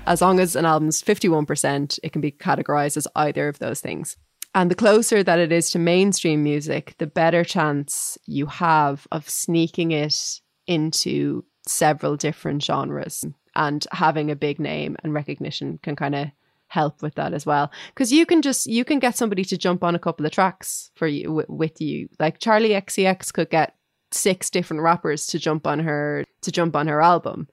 [0.08, 4.16] As long as an album's 51%, it can be categorized as either of those things.
[4.54, 9.28] And the closer that it is to mainstream music, the better chance you have of
[9.28, 13.22] sneaking it into several different genres.
[13.54, 16.28] And having a big name and recognition can kind of
[16.68, 17.70] help with that as well.
[17.88, 20.90] Because you can just, you can get somebody to jump on a couple of tracks
[20.94, 22.08] for you, w- with you.
[22.18, 23.74] Like Charli XCX could get
[24.10, 27.46] six different rappers to jump on her, to jump on her album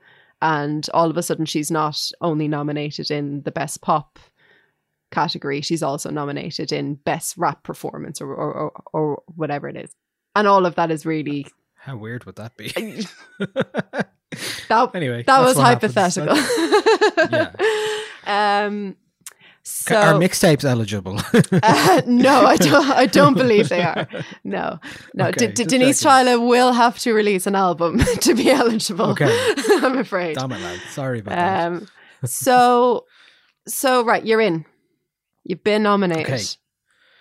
[0.45, 4.19] and all of a sudden she's not only nominated in the best pop
[5.11, 9.91] category she's also nominated in best rap performance or or, or, or whatever it is
[10.35, 12.71] and all of that is really How weird would that be?
[14.67, 16.35] That Anyway, that was hypothetical.
[17.31, 17.51] yeah.
[18.65, 18.97] um.
[19.67, 21.19] So Are mixtapes eligible?
[21.63, 22.89] Uh, no, I don't.
[22.91, 24.07] I don't believe they are.
[24.43, 24.79] No,
[25.15, 25.27] no.
[25.29, 26.27] Okay, D- D- Denise checking.
[26.27, 29.07] Chaila will have to release an album to be eligible.
[29.11, 29.53] Okay.
[29.81, 30.35] I'm afraid.
[30.37, 30.79] Damn it, lad.
[30.91, 31.65] Sorry about that.
[31.67, 31.87] Um.
[32.25, 33.05] So,
[33.67, 34.65] so right, you're in.
[35.43, 36.25] You've been nominated.
[36.33, 36.43] Okay.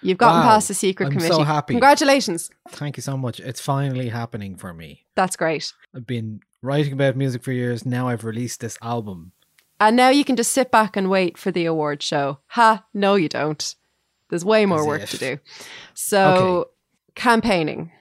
[0.03, 1.45] You've gotten Wow, past the secret I'm so committee.
[1.45, 1.73] happy.
[1.75, 2.51] Congratulations.
[2.71, 3.41] Thank you so much.
[3.41, 5.07] It's finally happening for me.
[5.15, 5.73] That's great.
[5.97, 7.87] I've been writing about music for years.
[7.87, 9.33] Now I've released this album.
[9.81, 12.39] And now you can just sit back and wait for the award show.
[12.49, 12.85] Ha!
[12.95, 13.75] No, you don't.
[14.31, 15.11] There's way more As work if.
[15.11, 15.39] to do.
[15.95, 16.71] So, Okay.
[17.17, 17.93] campaigning,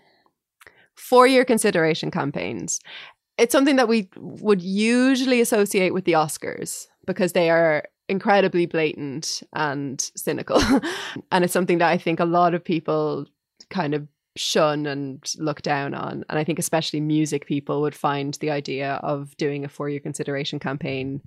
[0.95, 2.79] four year consideration campaigns.
[3.38, 9.41] It's something that we would usually associate with the Oscars because they are incredibly blatant
[9.53, 10.62] and cynical.
[11.31, 13.25] and it's something that I think a lot of people
[13.69, 16.23] kind of shun and look down on.
[16.29, 19.99] And I think especially music people would find the idea of doing a four year
[19.99, 21.21] consideration campaign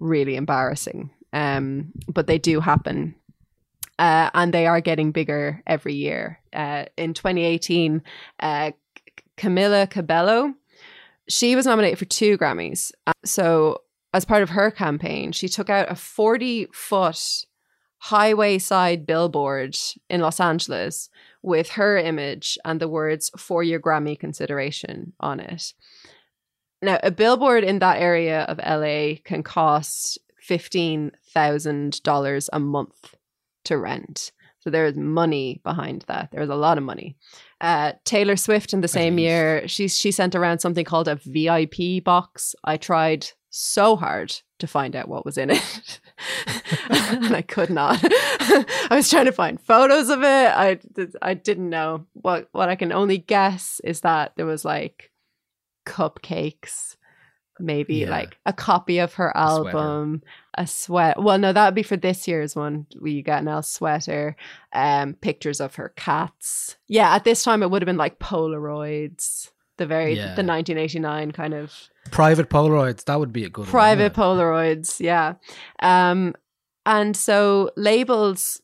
[0.00, 1.10] really embarrassing.
[1.32, 3.14] Um, but they do happen.
[3.98, 6.40] Uh, and they are getting bigger every year.
[6.52, 8.02] Uh, in 2018,
[8.40, 10.54] uh, C- Camila Cabello,
[11.28, 12.92] she was nominated for two Grammys.
[13.06, 13.82] Uh, So,
[14.12, 17.44] as part of her campaign, she took out a 40 foot
[17.98, 19.76] highway side billboard
[20.08, 21.10] in Los Angeles
[21.42, 25.74] with her image and the words for your Grammy consideration on it.
[26.82, 33.14] Now, a billboard in that area of LA can cost $15,000 a month
[33.64, 34.32] to rent.
[34.60, 36.30] So there is money behind that.
[36.32, 37.16] There's a lot of money.
[37.60, 42.04] Uh, Taylor Swift in the same year, she she sent around something called a VIP
[42.04, 42.54] box.
[42.64, 46.00] I tried so hard to find out what was in it,
[46.90, 47.98] and I could not.
[48.02, 50.26] I was trying to find photos of it.
[50.26, 50.78] I
[51.22, 52.06] I didn't know.
[52.12, 55.09] What what I can only guess is that there was like
[55.90, 56.96] cupcakes,
[57.58, 58.10] maybe Yeah.
[58.10, 60.22] like a copy of her album,
[60.56, 61.22] a sweat.
[61.22, 62.86] Well, no, that would be for this year's one.
[63.00, 64.36] We got an L sweater,
[64.72, 66.76] um, pictures of her cats.
[66.88, 70.34] Yeah, at this time it would have been like Polaroids, the very Yeah.
[70.34, 71.72] the 1989 kind of
[72.10, 74.38] Private Polaroids, that would be a good private one.
[74.38, 75.00] Polaroids.
[75.00, 75.34] Yeah,
[75.80, 76.34] um,
[76.86, 78.60] and so labels.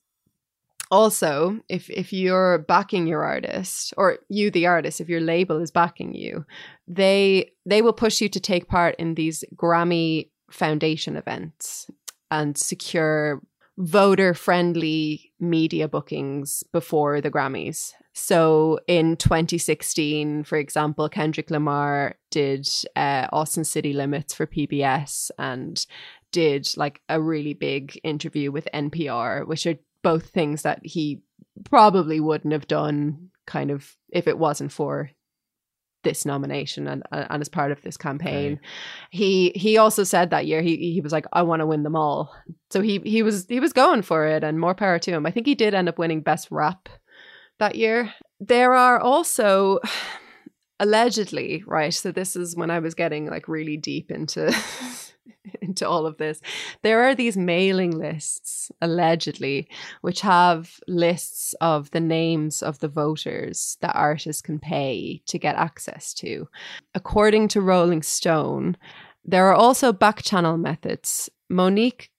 [0.90, 5.70] Also, if if you're backing your artist or you the artist, if your label is
[5.72, 6.44] backing you,
[6.87, 11.90] they they will push you to take part in these Grammy Foundation events
[12.31, 13.42] and secure
[13.79, 17.92] voter friendly media bookings before the Grammys.
[18.14, 25.85] So in 2016, for example, Kendrick Lamar did uh, Austin City Limits for PBS and
[26.33, 31.21] did like a really big interview with NPR, which are both things that he
[31.64, 35.11] probably wouldn't have done kind of if it wasn't for
[36.05, 38.61] this nomination and uh, and as part of this campaign.
[39.11, 41.97] He he also said that year he he was like I want to win them
[41.97, 42.33] all.
[42.71, 45.27] So he he was he was going for it and more power to him.
[45.27, 46.88] I think he did end up winning best rap
[47.59, 48.14] that year.
[48.38, 49.81] There are also
[50.79, 51.92] allegedly, right?
[51.92, 54.55] So this is when I was getting like really deep into
[55.61, 56.41] into all of this.
[56.83, 59.69] There are these mailing lists allegedly
[60.01, 65.57] which have lists of the names of the voters that artists can pay to get
[65.57, 66.49] access to.
[66.95, 68.77] According to Rolling Stone,
[69.25, 71.29] there are also back channel methods.
[71.49, 72.11] Monique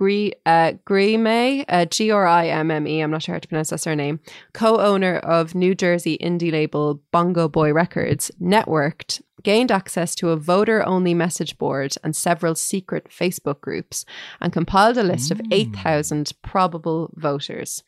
[0.00, 3.70] uh, Grimme, uh, G R I M M E, I'm not sure how to pronounce
[3.70, 4.20] that surname,
[4.54, 10.36] co owner of New Jersey indie label Bongo Boy Records, networked, gained access to a
[10.36, 14.04] voter only message board and several secret Facebook groups,
[14.40, 15.52] and compiled a list of hmm.
[15.52, 17.82] 8,000 probable voters.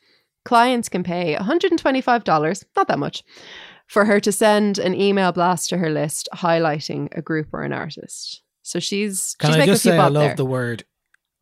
[0.45, 3.23] Clients can pay $125, not that much,
[3.87, 7.73] for her to send an email blast to her list highlighting a group or an
[7.73, 8.43] artist.
[8.63, 10.35] So she's Can she's I just say I love there.
[10.37, 10.85] the word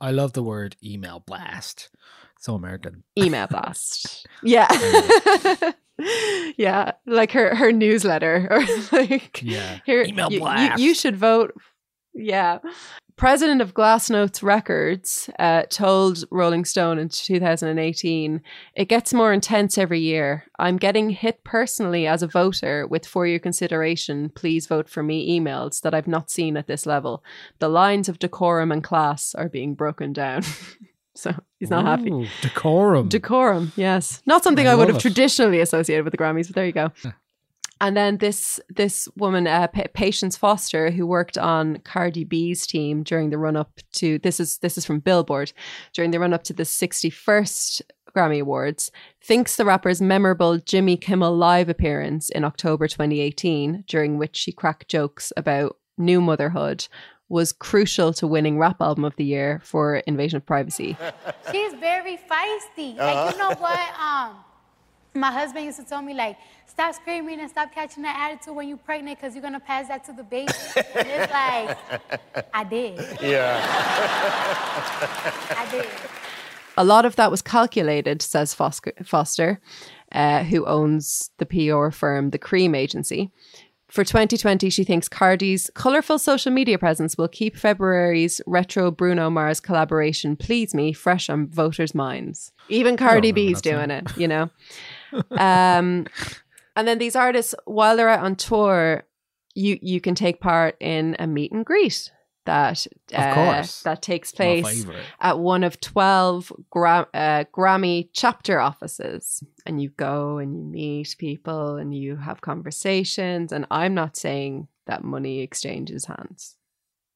[0.00, 1.90] I love the word email blast.
[2.38, 3.04] So American.
[3.18, 4.26] email blast.
[4.42, 4.66] Yeah.
[6.56, 6.92] yeah.
[7.06, 9.80] Like her her newsletter or like Yeah.
[9.86, 10.80] here Email you, you- blast.
[10.82, 11.54] You, should vote.
[12.14, 12.58] Yeah.
[13.16, 18.40] President of Glassnotes Records uh, told Rolling Stone in 2018,
[18.74, 20.44] it gets more intense every year.
[20.58, 25.38] I'm getting hit personally as a voter with for your consideration, please vote for me
[25.38, 27.22] emails that I've not seen at this level.
[27.58, 30.42] The lines of decorum and class are being broken down.
[31.20, 32.28] so he's not happy.
[32.42, 33.08] Decorum.
[33.08, 34.22] Decorum, yes.
[34.26, 35.00] Not something I I, would have it.
[35.02, 36.90] traditionally associated with the Grammys, but there you go.
[37.80, 43.02] and then this this woman, uh, Pa- Patience Foster, who worked on Cardi B's team
[43.02, 45.52] during the run up to this is this is from Billboard
[45.92, 47.82] during the run up to the sixty first
[48.16, 48.90] Grammy Awards,
[49.22, 54.88] thinks the rapper's memorable Jimmy Kimmel Live appearance in October 2018, during which she cracked
[54.88, 56.88] jokes about new motherhood,
[57.30, 60.96] was crucial to winning Rap Album of the Year for Invasion of Privacy.
[61.52, 62.96] She's very feisty.
[62.96, 63.80] Like you know what?
[63.98, 64.36] Um,
[65.14, 68.68] my husband used to tell me like, stop screaming and stop catching that attitude when
[68.68, 70.52] you're pregnant because you're gonna pass that to the baby.
[70.76, 71.32] and it's
[72.34, 72.98] like, I did.
[73.22, 73.60] Yeah.
[75.56, 75.86] I did.
[76.76, 79.60] A lot of that was calculated, says Foster, Foster
[80.12, 83.30] uh, who owns the PR firm, the Cream Agency.
[83.90, 89.58] For 2020, she thinks Cardi's colourful social media presence will keep February's retro Bruno Mars
[89.58, 92.52] collaboration Please Me fresh on voters' minds.
[92.68, 94.48] Even Cardi B's doing it, you know?
[95.32, 96.06] um,
[96.76, 99.02] and then these artists, while they're out on tour,
[99.56, 102.10] you, you can take part in a meet and greet
[102.50, 102.84] that
[103.14, 104.84] uh, that takes place
[105.20, 109.44] at one of 12 Gra- uh, Grammy chapter offices.
[109.66, 113.52] And you go and you meet people and you have conversations.
[113.52, 116.56] And I'm not saying that money exchanges hands.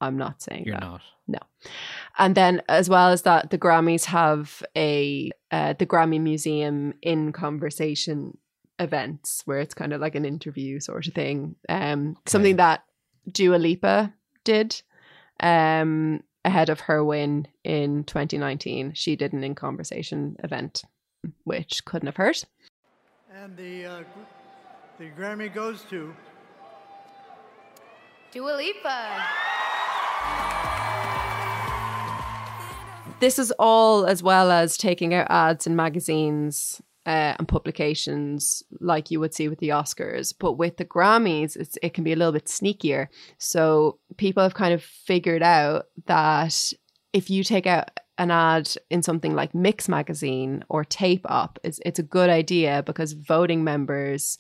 [0.01, 0.83] I'm not saying You're that.
[0.83, 1.01] not.
[1.27, 1.39] No.
[2.19, 7.33] And then, as well as that, the Grammys have a uh, the Grammy Museum in
[7.33, 8.39] conversation
[8.79, 11.57] events where it's kind of like an interview sort of thing.
[11.69, 12.85] Um, something that
[13.33, 14.13] Dua Lipa
[14.45, 14.83] did
[15.41, 18.93] um, ahead of her win in 2019.
[18.95, 20.83] She did an in conversation event,
[21.45, 22.45] which couldn't have hurt.
[23.33, 24.03] And the, uh,
[24.99, 26.15] the Grammy goes to
[28.33, 29.25] Dua Lipa.
[33.21, 39.11] this is all as well as taking out ads in magazines uh, and publications like
[39.11, 40.35] you would see with the Oscars.
[40.39, 43.09] But with the Grammys, it's, it can be a little bit sneakier.
[43.39, 46.73] So people have kind of figured out that
[47.13, 51.81] if you take out an ad in something like Mix Magazine or Tape Op, it's,
[51.85, 54.39] it's a good idea because voting members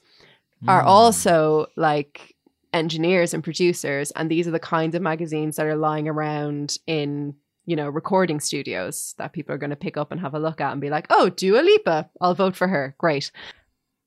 [0.67, 2.35] are also like
[2.73, 7.35] engineers and producers and these are the kinds of magazines that are lying around in
[7.67, 10.61] you know recording studios that people are going to pick up and have a look
[10.61, 12.95] at and be like oh Dua Lipa I'll vote for her.
[12.99, 13.31] Great.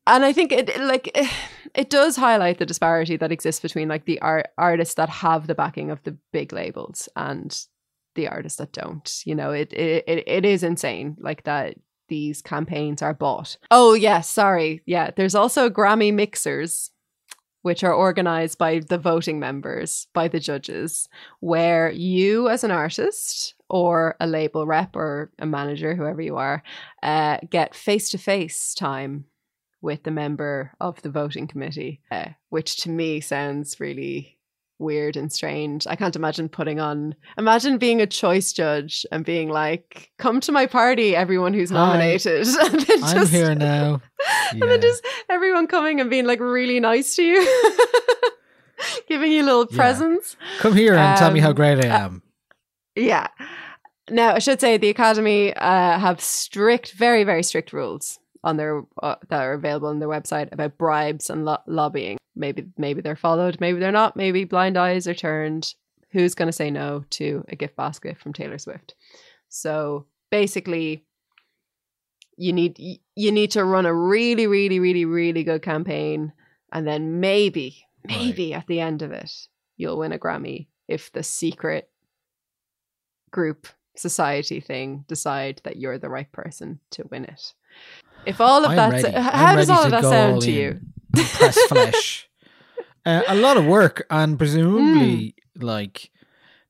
[0.07, 1.15] And I think it like
[1.75, 5.55] it does highlight the disparity that exists between like the art artists that have the
[5.55, 7.65] backing of the big labels and
[8.15, 9.51] the artists that don't you know?
[9.51, 11.75] It it it, is insane like that
[12.07, 13.57] these campaigns are bought.
[13.69, 14.81] Oh yes sorry.
[14.85, 16.91] Yeah there's also Grammy mixers
[17.67, 21.09] which are organized by the voting members, by the judges,
[21.41, 26.63] where you, as an artist or a label rep or a manager, whoever you are,
[27.03, 29.25] uh, get face to face time
[29.81, 34.36] with the member of the voting committee, uh, which to me sounds really
[34.79, 35.87] weird and strange.
[35.87, 40.51] I can't imagine putting on, imagine being a choice judge and being like, come to
[40.51, 41.75] my party, everyone who's Hi.
[41.75, 42.47] nominated.
[42.61, 44.01] and then I'm just- here now.
[44.51, 47.63] and then just everyone coming and being like really nice to you,
[49.07, 49.77] giving you little Yeah.
[49.77, 50.35] presents.
[50.59, 52.21] Come here and tell me how Um, great I am.
[52.95, 53.27] Yeah.
[54.09, 58.83] Now, I should say the Academy uh, have strict, very, very strict rules on their
[59.03, 62.17] uh, that are available on their website about bribes and lo- lobbying.
[62.33, 64.15] Maybe, maybe they're followed, maybe they're not.
[64.15, 65.73] Maybe blind eyes are turned.
[66.11, 68.95] Who's going to say no to a gift basket from Taylor Swift?
[69.49, 71.03] So basically,
[72.37, 72.79] you need
[73.15, 76.31] you need to run a really, really, really, really good campaign,
[76.71, 79.31] and then maybe, maybe at the end of it,
[79.75, 81.89] you'll win a Grammy if the secret
[83.31, 87.53] group society thing decide that you're the right person to win it.
[88.27, 89.11] If all of that, ready.
[89.11, 90.79] how does all of that sound to you?
[91.15, 92.29] Press flesh.
[93.05, 96.11] Uh, a lot of work, and presumably, like,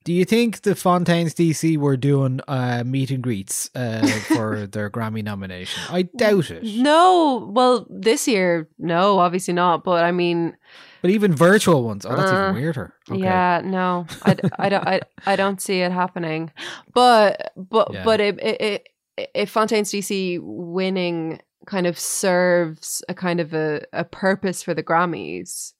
[0.04, 4.90] do you think the Fontaines D.C were doing uh, meet and greets uh, for their
[4.90, 5.82] Grammy nomination?
[5.90, 6.64] I doubt it.
[6.64, 9.84] No, well, this year, no, obviously not.
[9.84, 10.56] But I mean,
[11.02, 12.94] But even virtual ones, oh, that's Uh, even weirder.
[13.12, 13.22] Okay.
[13.22, 16.52] Yeah, no, I, I don't, I, I don't see it happening.
[16.94, 18.04] But, but, Yeah.
[18.06, 18.90] but it, it, it,
[19.34, 24.82] if Fontaines D.C winning kind of serves a kind of a, a purpose for the
[24.84, 25.74] Grammys,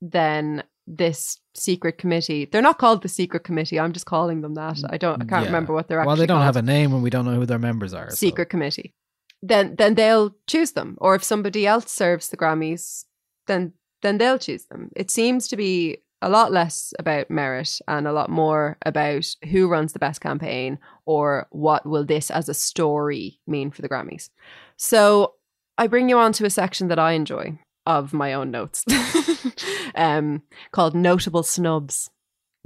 [0.00, 3.78] then this secret committee, they're not called the secret committee.
[3.78, 4.78] I'm just calling them that.
[4.88, 5.46] I don't, I can't Yeah.
[5.48, 6.44] remember what they're actually Well, they don't called.
[6.54, 8.08] have a name, and we don't know who their members are.
[8.10, 8.94] so- secret committee.
[9.42, 10.96] Then, then they'll choose them.
[10.98, 13.04] Or if somebody else serves the Grammys,
[13.46, 13.72] then,
[14.02, 14.90] then they'll choose them.
[14.96, 19.68] It seems to be a lot less about merit and a lot more about who
[19.68, 24.30] runs the best campaign or what will this as a story mean for the Grammys.
[24.76, 25.34] So
[25.78, 27.56] I bring you on to a section that I enjoy
[27.86, 28.84] of my own notes
[29.94, 32.10] um, called Notable Snubs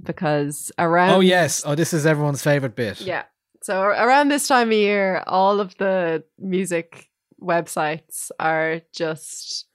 [0.03, 1.63] because around Oh yes.
[1.67, 3.03] Oh, this is everyone's favorite bit.
[3.03, 3.25] yeah.
[3.63, 7.11] So around this time of year, all of the music
[7.43, 9.67] websites are just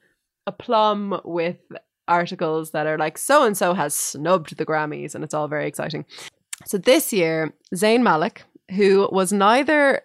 [0.48, 1.60] a plum with
[2.08, 5.68] articles that are like so and so has snubbed the Grammys, and it's all very
[5.68, 6.06] exciting.
[6.66, 10.02] So this year, Zayn Malik, who was neither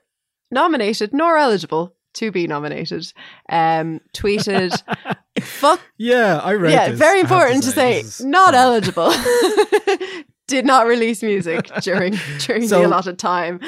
[0.51, 3.13] nominated nor eligible to be nominated,
[3.51, 4.73] um, tweeted,
[5.41, 6.73] "Fuck." Yeah, I read.
[6.73, 9.13] yeah, this, very important to say, This is- not eligible.
[10.49, 13.61] Did not release music during during So- the allotted time.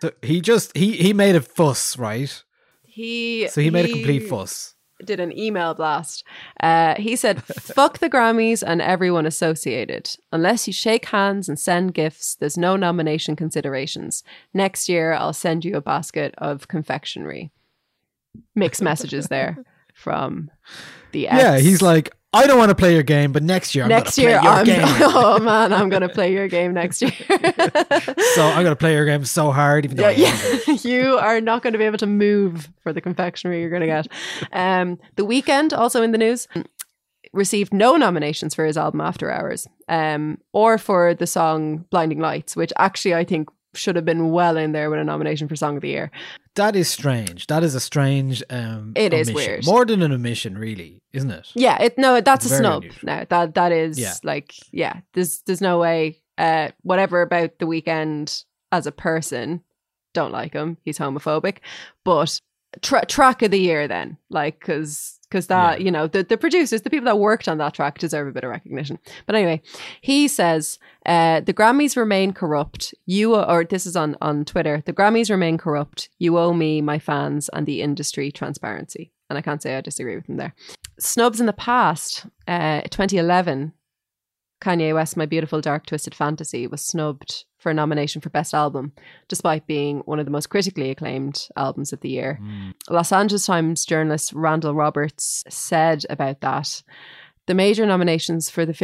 [0.00, 2.42] So he just he he made a fuss, right?
[2.82, 4.71] He So he made a complete fuss.
[5.04, 6.24] Did an email blast.
[6.60, 10.16] Uh, he said, "Fuck the Grammys and everyone associated.
[10.32, 14.22] Unless you shake hands and send gifts, there's no nomination considerations.
[14.54, 17.50] Next year, I'll send you a basket of confectionery."
[18.54, 19.58] Mixed messages there
[19.94, 20.50] from
[21.12, 21.42] the ex.
[21.42, 24.16] Yeah, he's like, I don't want to play your game, but next year I'm next
[24.16, 24.80] year, play your I'm game.
[24.84, 27.12] oh man, I'm gonna play your game next year.
[27.28, 30.84] so I'm gonna play your game so hard, even though Yeah, I hate it.
[30.84, 30.90] yeah.
[30.90, 33.86] you are not going to be able to move for the confectionery you're going to
[33.86, 34.08] get.
[34.52, 36.48] Um, the Weeknd, also in the news,
[37.32, 42.56] received no nominations for his album After Hours, um, or for the song Blinding Lights,
[42.56, 45.76] which actually I think should have been well in there with a nomination for Song
[45.76, 46.10] of the Year.
[46.56, 47.46] That is strange.
[47.46, 48.42] That is a strange.
[48.50, 49.50] Um, It is omission.
[49.52, 49.66] weird.
[49.66, 51.48] More than an omission, really, isn't it?
[51.54, 52.82] Yeah, it no, that's a Very snub.
[52.82, 53.00] unusual.
[53.04, 54.14] No, that that is Yeah.
[54.22, 55.00] like yeah.
[55.14, 56.18] There's there's no way.
[56.38, 59.62] Uh, whatever about the Weeknd as a person,
[60.14, 60.76] don't like him.
[60.82, 61.58] He's homophobic,
[62.04, 62.38] but
[62.80, 66.82] tra- track of the year then, like because because that you know the the producers,
[66.82, 68.98] the people that worked on that track deserve a bit of recognition.
[69.26, 69.62] But anyway,
[70.02, 72.94] he says uh, the Grammys remain corrupt.
[73.06, 74.82] You or this is on on Twitter.
[74.84, 76.10] The Grammys remain corrupt.
[76.18, 79.10] You owe me, my fans, and the industry transparency.
[79.30, 80.54] And I can't say I disagree with him there
[80.98, 83.72] snubs in the past, uh, 2011,
[84.62, 88.92] Kanye West, My Beautiful Dark Twisted Fantasy was snubbed for a nomination for Best Album,
[89.28, 92.38] despite being one of the most critically acclaimed albums of the year.
[92.40, 92.70] Hmm.
[92.88, 96.82] Los Angeles Times journalist Randall Roberts said about that
[97.46, 98.74] the major nominations for the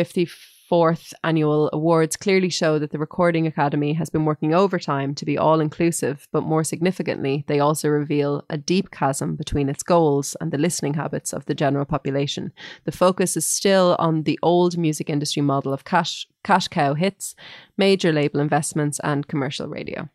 [0.71, 5.39] 54th annual awards clearly show that the Recording Academy has been working overtime to be
[5.39, 10.51] all inclusive, but more significantly, they also reveal a deep chasm between its goals and
[10.51, 12.53] the listening habits of the general population.
[12.85, 17.35] The focus is still on the old music industry model of cash, cash cow hits,
[17.77, 20.09] major label investments, and commercial radio.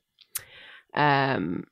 [0.93, 1.65] Um,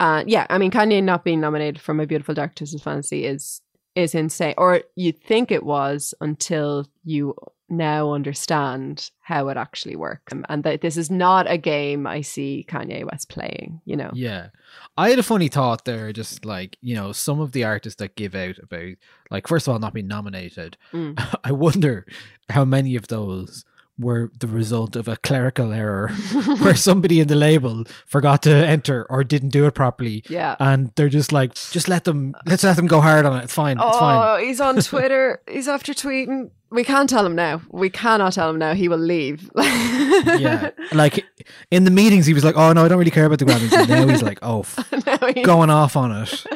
[0.00, 3.60] uh, yeah, I mean, Kanye not being nominated for My Beautiful Dark Twisted Fantasy is
[3.94, 4.54] is insane.
[4.56, 7.34] Or you think it was until you
[7.72, 12.20] now understand how it actually works, Um, and that this is not a game I
[12.20, 13.80] see Kanye West playing.
[13.84, 14.48] You know, Yeah.
[14.96, 18.14] I had a funny thought there, just like, you know, some of the artists that
[18.16, 18.94] give out about,
[19.30, 20.76] like, first of all, not being nominated.
[20.92, 21.14] Mm.
[21.44, 22.06] I wonder
[22.50, 23.64] how many of those
[24.02, 26.08] were the result of a clerical error
[26.60, 30.22] where somebody in the label forgot to enter or didn't do it properly.
[30.28, 30.56] Yeah.
[30.58, 33.44] And they're just like, just let them, let's let them go hard on it.
[33.44, 33.78] It's fine.
[33.78, 34.40] It's fine.
[34.40, 35.40] Oh, he's on Twitter.
[35.50, 36.50] he's after tweeting.
[36.70, 37.60] We can't tell him now.
[37.70, 38.72] We cannot tell him now.
[38.72, 39.50] He will leave.
[39.56, 40.70] yeah.
[40.92, 41.24] Like
[41.70, 43.72] in the meetings, he was like, oh, no, I don't really care about the Grammys.
[43.72, 46.46] And now he's like, oh, f- going off on it.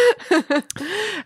[0.30, 0.62] so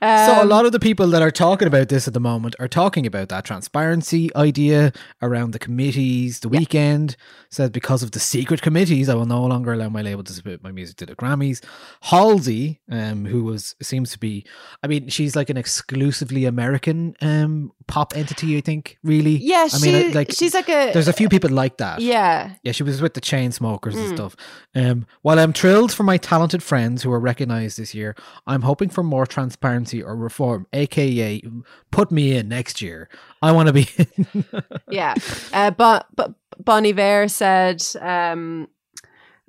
[0.01, 2.69] a Um, lot of the people that are talking about this at the moment are
[2.69, 4.93] talking about that transparency idea
[5.23, 6.41] around the committees.
[6.41, 7.17] The Weeknd
[7.51, 10.63] said because of the secret committees, I will no longer allow my label to submit
[10.63, 11.63] my music to the Grammys.
[12.03, 14.45] Halsey, um, who was seems to be,
[14.83, 18.57] I mean, she's like an exclusively American um pop entity.
[18.57, 19.37] I think really.
[19.37, 22.01] Yeah, I mean, like she's like a- There's a few people like that.
[22.01, 22.55] Yeah.
[22.63, 24.15] Yeah, she was with the Chainsmokers and Mm.
[24.17, 24.37] stuff.
[24.75, 28.15] Um, while I'm thrilled for my talented friends who are recognized this year,
[28.47, 31.43] I'm hoping for more transparency or reform, aka
[31.91, 33.09] put me in next year.
[33.43, 34.45] I want to be in.
[34.91, 35.15] yeah.
[35.53, 37.85] Uh, but but Bon Iver said.
[38.01, 38.69] Um,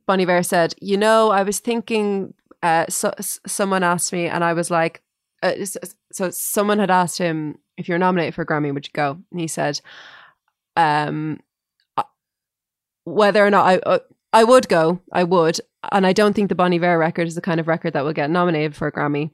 [0.06, 2.34] Bon Iver said, "You know, I was thinking.
[2.64, 5.04] Uh, so, someone asked me, and I was like,
[5.44, 5.80] uh, so,
[6.12, 9.20] so someone had asked him if you're nominated for a Grammy, would you go?
[9.32, 9.80] And he said,
[10.76, 11.40] um,
[13.06, 14.00] whether or not I." Uh,
[14.34, 15.60] I would go, I would,
[15.92, 18.14] and I don't think the Bon Iver record is the kind of record that will
[18.14, 19.32] get nominated for a Grammy.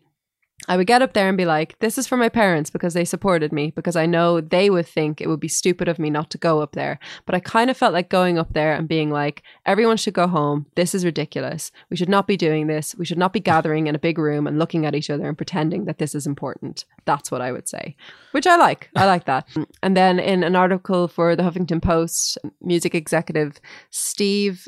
[0.68, 3.04] I would get up there and be like, this is for my parents because they
[3.04, 6.30] supported me, because I know they would think it would be stupid of me not
[6.30, 7.00] to go up there.
[7.26, 10.28] But I kind of felt like going up there and being like, everyone should go
[10.28, 10.68] home.
[10.76, 11.72] This is ridiculous.
[11.90, 12.96] We should not be doing this.
[12.96, 15.38] We should not be gathering in a big room and looking at each other and
[15.38, 16.86] pretending that this is important.
[17.04, 17.98] That's what I would say,
[18.32, 18.90] which I like.
[18.96, 19.48] I like that.
[19.82, 24.68] And then in an article for the Huffington Post, music executive Steve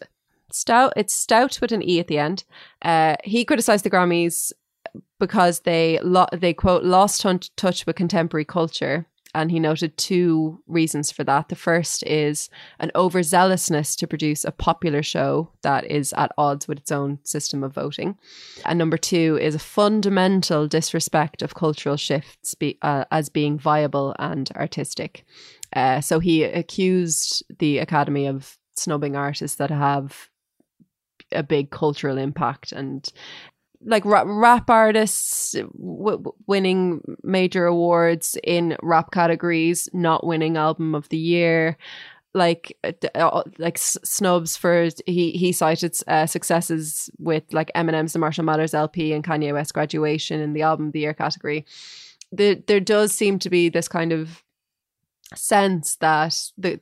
[0.56, 2.44] Stoute, it's Stout with an E at the end.
[2.82, 4.52] Uh, he criticized the Grammys
[5.20, 10.62] because they lo- they quote lost touch touch with contemporary culture and he noted two
[10.66, 11.50] reasons for that.
[11.50, 12.50] The first is
[12.80, 17.62] an overzealousness to produce a popular show that is at odds with its own system
[17.62, 18.18] of voting.
[18.64, 24.16] And number two is a fundamental disrespect of cultural shifts be, uh, as being viable
[24.20, 25.26] and artistic.
[25.76, 30.30] Uh, so he accused the Academy of snubbing artists that have
[31.32, 33.12] a big cultural impact and
[33.86, 41.08] like ra- rap artists w- winning major awards in rap categories, not winning album of
[41.10, 41.78] the year.
[42.34, 48.44] Like, uh, like snubs for he he cited uh, successes with like Eminem's "The Marshall
[48.44, 51.66] Mathers" LP and Kanye West "Graduation" in the album of the year category.
[52.34, 54.44] There there does seem to be this kind of
[55.34, 56.82] sense that the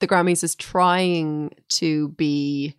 [0.00, 2.74] the Grammys is trying to be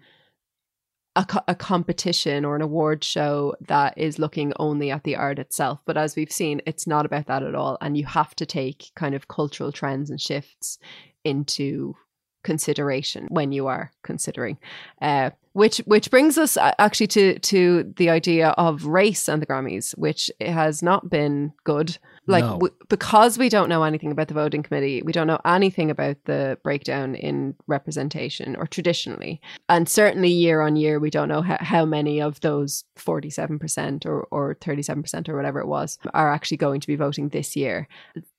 [1.17, 5.39] a, co- a competition or an award show that is looking only at the art
[5.39, 5.79] itself.
[5.85, 7.77] But as we've seen, it's not about that at all.
[7.81, 10.77] And you have to take kind of cultural trends and shifts
[11.25, 11.95] into
[12.43, 14.57] consideration when you are considering.
[15.01, 19.47] Uh, which which brings us uh, actually to to the idea of race and the
[19.47, 21.97] Grammys, which has not been good.
[22.27, 22.51] Like No.
[22.53, 26.17] w- because we don't know anything about the voting committee, we don't know anything about
[26.25, 31.57] the breakdown in representation or traditionally, and certainly year on year, we don't know how,
[31.61, 35.67] how many of those forty seven percent or or thirty seven percent or whatever it
[35.67, 37.87] was are actually going to be voting this year.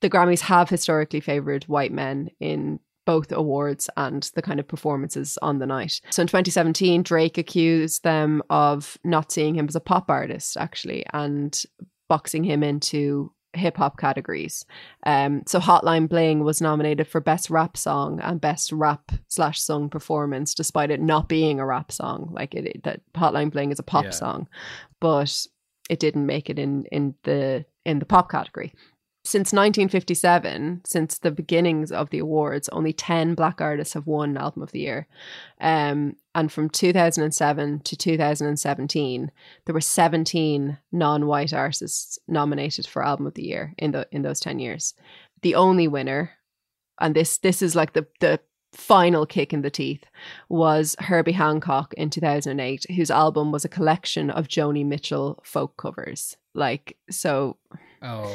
[0.00, 5.38] The Grammys have historically favored white men in both awards and the kind of performances
[5.40, 6.02] on the night.
[6.10, 11.06] So in 2017, Drake accused them of not seeing him as a pop artist, actually,
[11.14, 11.58] and
[12.10, 14.64] boxing him into hip hop categories.
[15.04, 19.88] Um, so Hotline Bling was nominated for Best Rap Song and Best Rap slash Sung
[19.88, 22.30] Performance, despite it not being a rap song.
[22.32, 24.10] Like it, it that Hotline Bling is a pop Yeah.
[24.10, 24.48] song,
[25.00, 25.46] but
[25.88, 28.72] it didn't make it in in the in the pop category
[29.24, 34.62] since 1957, since the beginnings of the awards, only 10 black artists have won Album
[34.62, 35.06] of the Year.
[35.60, 39.32] Um, and from 2007 to 2017,
[39.64, 44.38] there were 17 non-white artists nominated for Album of the Year in the in those
[44.38, 44.94] 10 years.
[45.42, 46.30] The only winner,
[47.00, 48.38] and this this is like the the
[48.72, 50.04] final kick in the teeth,
[50.48, 56.36] was Herbie Hancock in 2008, whose album was a collection of Joni Mitchell folk covers.
[56.54, 57.56] Like so
[58.00, 58.32] Oh,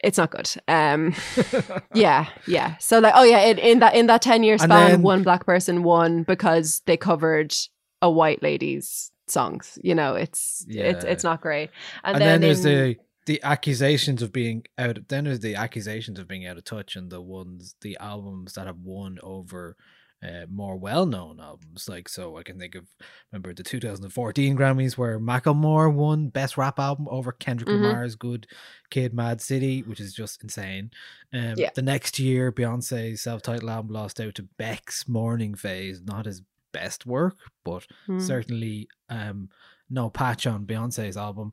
[0.00, 0.50] it's not good.
[0.68, 1.14] Um,
[1.94, 2.76] yeah, yeah.
[2.78, 5.44] So like, oh yeah, in, in that in that ten year span, then- one black
[5.46, 7.54] person won because they covered
[8.00, 9.78] a white lady's songs.
[9.82, 11.10] You know, it's it's Yeah.
[11.10, 11.70] it's not great.
[12.04, 12.96] And, and, then, there's in- the
[13.26, 14.98] the accusations of being out.
[15.08, 18.66] Then there's the accusations of being out of touch, and the ones the albums that
[18.66, 19.76] have won over.
[20.20, 22.86] Uh, more well-known albums, like so, I can think of
[23.30, 27.82] remember the 2014 Grammys where Macklemore won Best Rap Album over Kendrick Mhm.
[27.82, 28.48] Lamar's "Good
[28.90, 30.90] Kid, Mad City," which is just insane.
[31.32, 31.70] Um, Yeah.
[31.72, 36.42] The next year, Beyonce's self-titled album lost out to Beck's "Morning Phase," not his
[36.72, 38.18] best work, but Hmm.
[38.18, 39.50] certainly um,
[39.88, 41.52] no patch on Beyonce's album.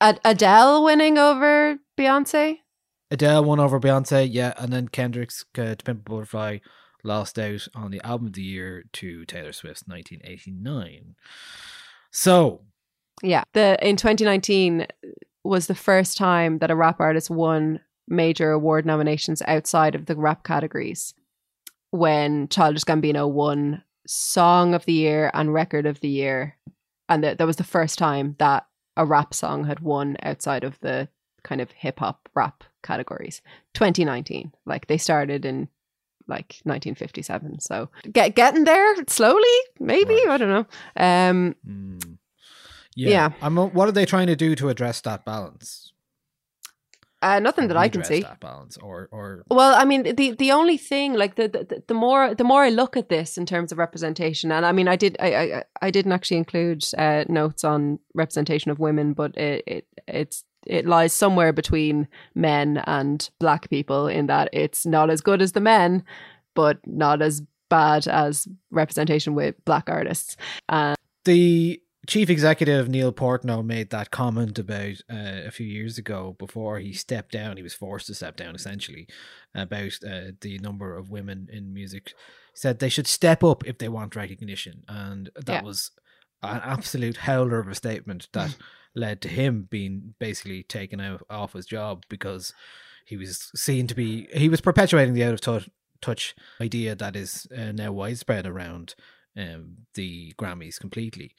[0.00, 2.58] Ad- Adele winning over Beyonce.
[3.10, 6.58] Adele won over Beyonce, yeah, and then Kendrick's uh, "To Pimp a Butterfly"
[7.08, 11.16] lost out on the album of the year to Taylor Swift's 1989.
[12.12, 12.62] So,
[13.22, 14.86] Yeah, the in 2019 uh,
[15.42, 20.16] was the first time that a rap artist won major award nominations outside of the
[20.16, 21.14] rap categories.
[21.90, 26.56] When Childish Gambino won Song of the Year and Record of the Year,
[27.08, 30.78] and that that was the first time that a rap song had won outside of
[30.80, 31.08] the
[31.44, 33.40] kind of hip hop rap categories.
[33.74, 35.68] 2019, like they started in
[36.28, 40.66] like 1957, so get getting there slowly, maybe I don't know.
[40.96, 41.54] Um,
[42.94, 43.30] yeah, Yeah.
[43.40, 45.92] I'm, what are they trying to do to address that balance?
[47.20, 48.20] uh, nothing that I can see.
[48.20, 51.94] that balance, or or Well, I mean, the the only thing, like the, the the
[51.94, 54.96] more the more I look at this in terms of representation, and I mean, I
[54.96, 59.64] did I I, I didn't actually include uh, notes on representation of women, but it,
[59.66, 65.20] it it's it lies somewhere between men and black people in that it's not as
[65.20, 66.04] good as the men,
[66.54, 70.36] but not as bad as representation with black artists.
[70.68, 70.94] Uh,
[71.24, 76.78] the chief executive Neil Portnow made that comment about uh, a few years ago before
[76.78, 77.56] he stepped down.
[77.58, 79.06] He was forced to step down essentially
[79.54, 82.08] about uh, the number of women in music.
[82.08, 82.12] He
[82.54, 85.62] said they should step up if they want recognition, and that Yeah.
[85.62, 85.90] was
[86.42, 88.56] an absolute howler of a statement that
[88.94, 92.52] led to him being basically taken out off his job because
[93.06, 95.68] he was seen to be he was perpetuating the out of touch
[96.00, 98.94] touch idea that is uh, now widespread around
[99.36, 101.34] um, the Grammys completely.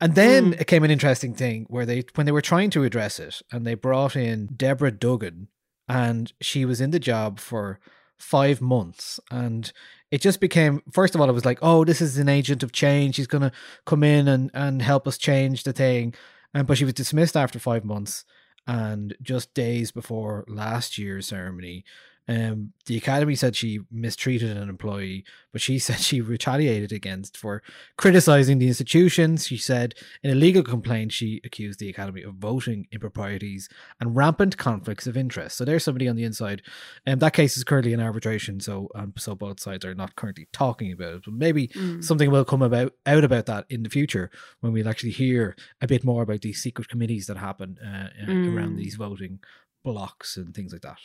[0.00, 0.60] And then Mm.
[0.60, 3.66] it came an interesting thing where they when they were trying to address it and
[3.66, 5.48] they brought in Deborah Dugan
[5.88, 7.78] and she was in the job for
[8.18, 9.72] five months and
[10.10, 12.72] it just became first of all it was like oh this is an agent of
[12.72, 13.16] change.
[13.16, 13.52] He's going to
[13.84, 16.14] come in and and help us change the thing.
[16.54, 18.24] And but she was dismissed after five months
[18.66, 21.84] and just days before last year's ceremony
[22.28, 27.62] um, the academy said she mistreated an employee, but she said she retaliated against for
[27.96, 29.46] criticizing the institutions.
[29.46, 33.68] She said in a legal complaint, she accused the academy of voting improprieties
[34.00, 35.56] and rampant conflicts of interest.
[35.56, 36.62] So there's somebody on the inside.
[37.04, 40.16] And um, that case is currently in arbitration, so um, so both sides are not
[40.16, 41.22] currently talking about it.
[41.24, 42.02] But maybe Mm.
[42.02, 45.86] something will come about out about that in the future when we'll actually hear a
[45.86, 48.76] bit more about these secret committees that happen uh, uh, around Mm.
[48.76, 49.40] these voting
[49.86, 50.98] blocks and things like that.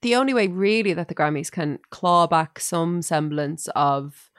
[0.00, 4.30] the only way really that the Grammys can claw back some semblance of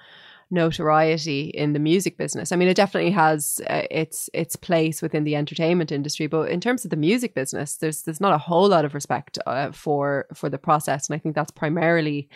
[0.52, 2.52] notoriety in the music business.
[2.52, 6.60] I mean, it definitely has uh, its its place within the entertainment industry, but in
[6.60, 10.26] terms of the music business, there's there's not a whole lot of respect uh, for
[10.34, 12.28] for the process, and I think that's primarily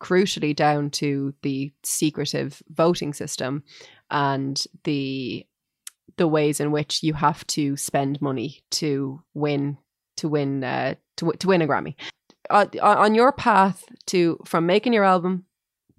[0.00, 3.62] crucially down to the secretive voting system
[4.10, 5.44] and the
[6.16, 9.76] the ways in which you have to spend money to win
[10.18, 11.94] to win uh, to to win a Grammy.
[12.50, 15.44] Uh, on your path to from making your album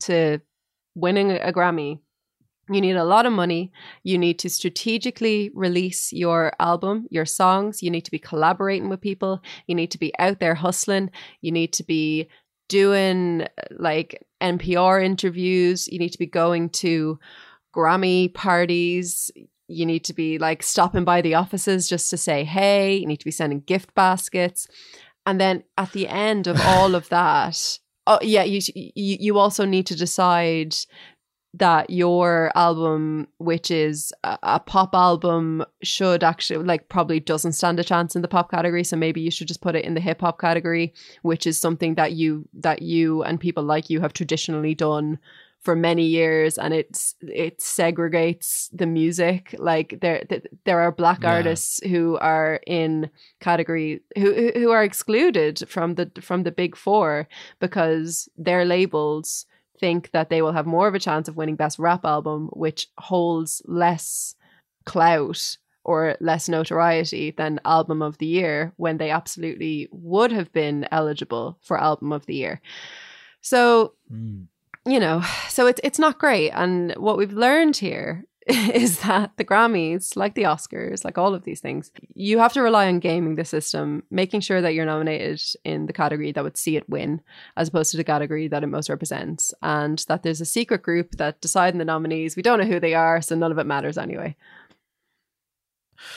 [0.01, 0.39] to
[0.95, 1.99] winning a Grammy,
[2.69, 3.71] you need a lot of money.
[4.03, 7.81] You need to strategically release your album, your songs.
[7.81, 9.41] You need to be collaborating with people.
[9.67, 11.09] You need to be out there hustling.
[11.41, 12.29] You need to be
[12.67, 15.87] doing like NPR interviews.
[15.87, 17.19] You need to be going to
[17.75, 19.31] Grammy parties.
[19.69, 22.97] You need to be like stopping by the offices just to say hey.
[22.97, 24.67] You need to be sending gift baskets.
[25.25, 28.61] And then at the end of all of that, oh yeah, you
[28.95, 30.75] you also need to decide
[31.53, 37.79] that your album, which is a, a pop album, should actually like probably doesn't stand
[37.79, 38.83] a chance in the pop category.
[38.83, 41.95] So maybe you should just put it in the hip hop category, which is something
[41.95, 45.19] that you that you and people like you have traditionally done
[45.61, 49.53] for many years and it's it segregates the music.
[49.59, 50.23] Like there
[50.65, 51.31] there are black Yeah.
[51.31, 57.27] artists who are in category who who- are excluded from the from the big 4
[57.59, 59.45] because their labels
[59.79, 62.87] think that they will have more of a chance of winning best rap album which
[62.97, 64.35] holds less
[64.85, 70.87] clout or less notoriety than album of the year when they absolutely would have been
[70.91, 72.61] eligible for album of the year.
[73.41, 74.43] So hmm.
[74.91, 76.51] You know, so it's it's not great.
[76.51, 81.43] And what we've learned here is that the Grammys, like the Oscars, like all of
[81.43, 85.41] these things, you have to rely on gaming the system, making sure that you're nominated
[85.63, 87.21] in the category that would see it win,
[87.57, 91.11] as opposed to the category that it most represents, and that there's a secret group
[91.17, 92.35] that decide the nominees.
[92.35, 94.35] We don't know who they are, so none of it matters anyway.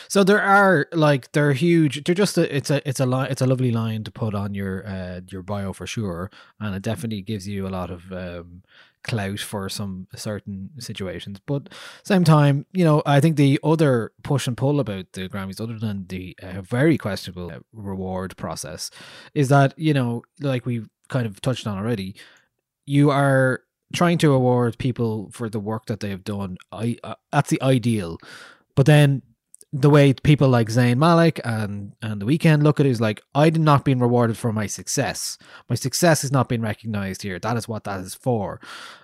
[0.08, 2.04] So there are like they're huge.
[2.04, 4.54] They're just a, it's a it's a line it's a lovely line to put on
[4.54, 6.30] your uh your bio for sure,
[6.60, 8.62] and it definitely gives you a lot of um
[9.02, 11.40] clout for some certain situations.
[11.44, 11.68] But
[12.04, 15.78] same time, you know, I think the other push and pull about the Grammys, other
[15.78, 18.90] than the uh, very questionable uh, reward process,
[19.34, 22.14] is that you know, like we kind of touched on already,
[22.86, 23.62] you are
[23.92, 26.56] trying to award people for the work that they have done.
[26.70, 28.18] I uh, that's the ideal,
[28.74, 29.22] but then
[29.72, 33.22] the way people like Zayn Malik and and the Weeknd look at it is like
[33.34, 35.38] I did not being rewarded for my success.
[35.70, 37.38] My success is not being recognized here.
[37.38, 38.60] That is what that is for,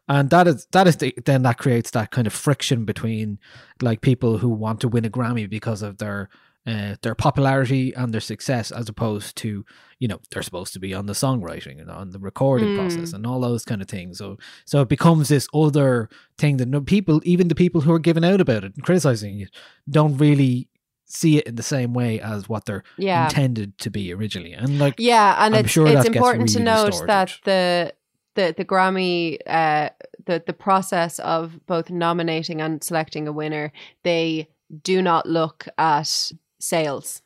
[0.08, 3.38] and that is that is the, then that creates that kind of friction between
[3.80, 6.28] like people who want to win a Grammy because of their
[6.68, 9.64] uh, their popularity and their success, as opposed to
[9.98, 12.74] you know they're supposed to be on the songwriting and on the recording Mm.
[12.74, 14.18] process and all those kind of things.
[14.18, 17.98] So so it becomes this other thing that no people, even the people who are
[18.08, 19.50] giving out about it and criticizing it,
[19.88, 20.68] don't really
[21.06, 23.24] see it in the same way as what they're Yeah.
[23.26, 24.52] intended to be originally.
[24.52, 27.08] And like Yeah, and I'm it's sure it's important to note distorted.
[27.08, 27.92] that the
[28.34, 29.88] the the Grammy uh
[30.26, 33.72] the the process of both nominating and selecting a winner,
[34.04, 34.48] they
[34.82, 37.22] do not look at sales.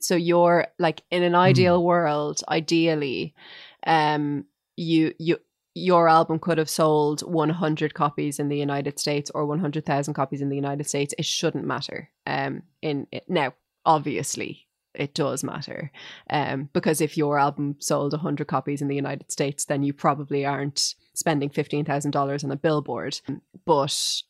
[0.00, 3.34] So you're like in an ideal world, ideally,
[3.86, 4.44] um
[4.76, 5.38] you you
[5.74, 10.50] your album could have sold 100 copies in the United States or 100,000 copies in
[10.50, 11.14] the United States.
[11.18, 12.10] It shouldn't matter.
[12.26, 15.90] Um in it, now obviously it does matter
[16.30, 20.44] um, because if your album sold 100 copies in the United States, then you probably
[20.44, 23.20] aren't spending $15,000 on a billboard.
[23.64, 24.22] But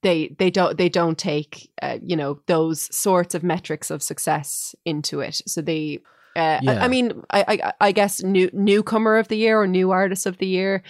[0.00, 4.74] they they don't they don't take uh, you know those sorts of metrics of success
[4.84, 5.42] into it.
[5.46, 6.00] So they
[6.34, 6.84] uh, I, Yeah.
[6.84, 10.38] I mean I, I I guess new newcomer of the year or new artist of
[10.38, 10.82] the year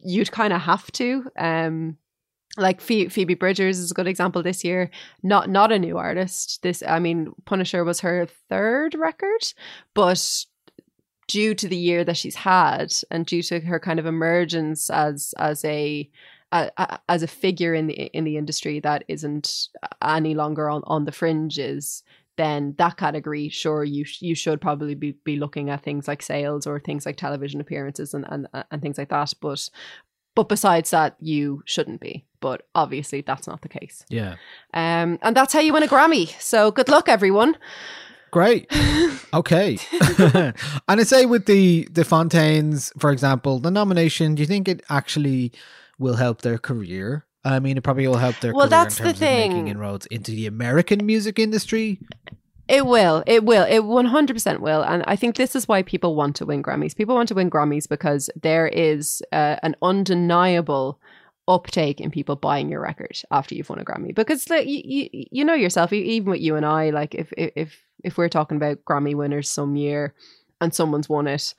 [0.00, 1.96] you'd kind of have to um
[2.56, 4.90] like Phoebe Bridgers is a good example this year.
[5.22, 6.62] Not not a new artist.
[6.62, 9.52] This I mean, Punisher was her third record,
[9.94, 10.44] but
[11.28, 15.34] due to the year that she's had and due to her kind of emergence as
[15.38, 16.08] as a
[16.52, 19.68] a- as a figure in the in the industry that isn't
[20.02, 22.02] any longer on on the fringes
[22.36, 26.66] then that category sure you you should probably be, be looking at things like sales
[26.66, 29.68] or things like television appearances and, and and things like that but
[30.34, 34.34] but besides that you shouldn't be but obviously that's not the case Yeah.
[34.74, 37.56] um and that's how you win a grammy so good luck everyone
[38.32, 38.70] Great.
[39.34, 39.76] Okay.
[40.18, 40.54] and
[40.88, 45.52] I say with the the Fontaines, for example, the nomination, do you think it actually
[45.98, 47.26] will help their career?
[47.44, 49.52] I mean, it probably will help their Well, career that's in the terms of making
[49.52, 49.68] thing.
[49.68, 52.00] inroads into the American music industry.
[52.68, 53.22] It will.
[53.26, 53.64] It will.
[53.64, 54.82] It 100% will.
[54.82, 56.96] And I think this is why people want to win Grammys.
[56.96, 61.00] People want to win Grammys because there is uh, an undeniable
[61.48, 64.12] uptake in people buying your record after you've won a Grammy.
[64.12, 67.84] Because like, you, you, you know yourself, even with you and I, like if, if,
[68.02, 70.14] if, we're talking about Grammy winners some year
[70.60, 71.54] and someone's won it,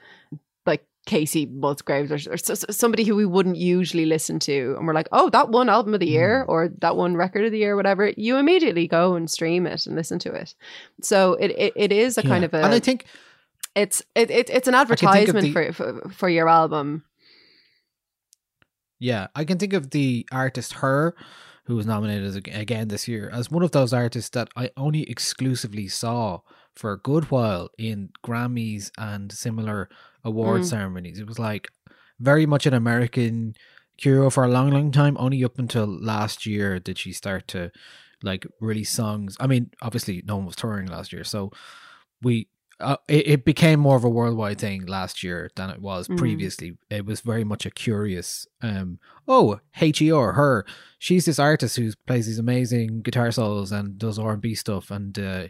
[1.08, 5.30] Kacey Musgraves or, or somebody who we wouldn't usually listen to, and we're like, oh,
[5.32, 6.52] that one album of the year hmm.
[6.52, 9.96] or that one record of the year, whatever, you immediately go and stream it and
[9.96, 10.54] listen to it.
[11.02, 13.06] So it it, it is a kind of a, and I think
[13.76, 17.04] it's it, it it's an can think of advertisement the- for, for for your album.
[19.00, 21.16] Yeah, I can think of the artist Her,
[21.66, 25.88] who was nominated again this year as one of those artists that I only exclusively
[25.88, 26.40] saw
[26.74, 29.90] for a good while in Grammys and similar
[30.24, 30.66] award Mm.
[30.70, 31.20] ceremonies.
[31.20, 31.68] It was like
[32.20, 33.54] very much an American
[33.98, 35.16] hero for a long, long time.
[35.20, 37.72] Only up until last year did she start to
[38.24, 39.36] like release songs.
[39.40, 41.52] I mean, obviously, no one was touring last year, so
[42.22, 42.48] we
[42.80, 46.18] uh, it, it became more of a worldwide thing last year than it was Mhm.
[46.18, 46.78] previously.
[46.92, 50.34] It was very much a curious, um, oh, H.E.R.
[50.34, 50.64] her.
[51.00, 54.92] She's this artist who plays these amazing guitar solos and does R and B stuff
[54.92, 55.48] and uh,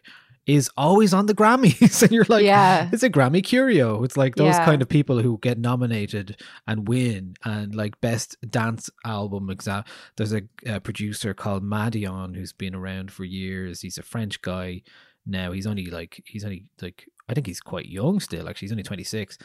[0.48, 2.02] is always on the Grammys.
[2.02, 2.90] and you're like, Yeah.
[2.92, 4.02] it's a Grammy curio.
[4.04, 4.66] It's like those Yeah.
[4.66, 9.84] kind of people who get nominated and win and like best dance album exam.
[10.16, 13.82] There's a, a producer called Madeon who's been around for years.
[13.82, 14.82] He's a French guy
[15.26, 15.52] now.
[15.52, 18.48] He's only like he's only like I think he's quite young still.
[18.48, 19.38] Actually, he's only 26,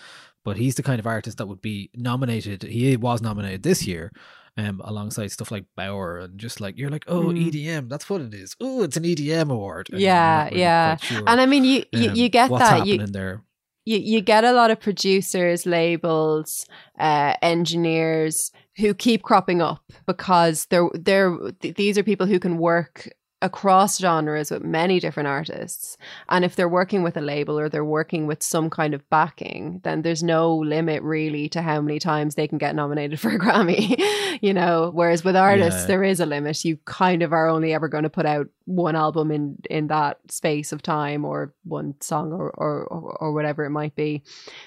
[0.44, 2.62] but he's the kind of artist that would be nominated.
[2.62, 4.12] He was nominated this year.
[4.59, 7.50] Um, alongside stuff like Baauer and just like you're like, oh, Mm.
[7.50, 8.55] EDM, that's what it is.
[8.61, 9.88] Oh, it's an EDM award.
[9.90, 10.96] and Yeah, really yeah.
[10.96, 13.42] sure, And I mean, you you, um, you get that you there.
[13.86, 16.66] you you get a lot of producers, labels,
[16.98, 22.59] uh, engineers who keep cropping up because they're they're th- these are people who can
[22.59, 23.09] work
[23.43, 25.97] across genres with many different artists
[26.28, 29.80] and if they're working with a label or they're working with some kind of backing
[29.84, 33.38] then there's no limit really to how many times they can get nominated for a
[33.38, 33.97] grammy
[34.40, 35.86] you know whereas with artists Yeah.
[35.88, 38.96] there is a limit you kind of are only ever going to put out one
[38.96, 43.70] album in in that space of time or one song or or or, whatever it
[43.70, 44.22] might be.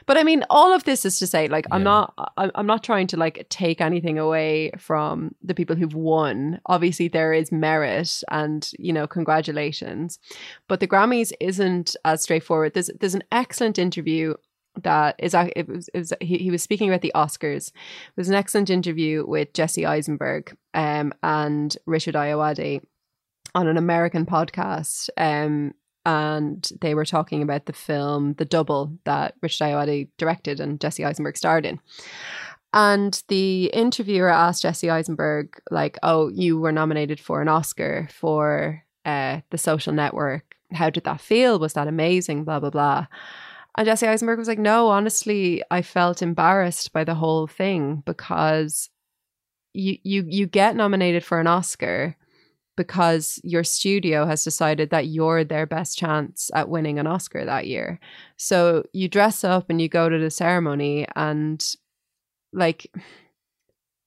[0.06, 3.08] But i mean all of this is to say like i'm not i'm not trying
[3.08, 6.60] to like take anything away from the people who've won.
[6.66, 10.20] Obviously there is merit and you know congratulations.
[10.68, 12.74] But the grammys isn't as straightforward.
[12.74, 14.36] There's there's an excellent interview
[14.84, 17.70] that is it was, it was he, he was speaking about the Oscars.
[17.70, 22.82] It was an excellent interview with Jesse Eisenberg um, and Richard Ayoade
[23.56, 25.10] on an American podcast.
[25.18, 25.74] Um,
[26.06, 31.04] and they were talking about the film The Double that Richard Ayoade directed and Jesse
[31.04, 31.80] Eisenberg starred in.
[32.74, 38.84] And the interviewer asked Jesse Eisenberg, like, oh, you were nominated for an Oscar for
[39.06, 40.56] uh, The Social Network.
[40.74, 41.58] How did that feel?
[41.58, 42.44] Was that amazing?
[42.44, 43.08] Blah, blah, blah.
[43.78, 48.90] And Jesse Eisenberg was like, no, honestly, I felt embarrassed by the whole thing because
[49.74, 52.16] you you you get nominated for an Oscar
[52.76, 57.68] because your studio has decided that you're their best chance at winning an Oscar that
[57.68, 58.00] year.
[58.38, 61.66] So you dress up and you go to the ceremony and
[62.54, 62.92] like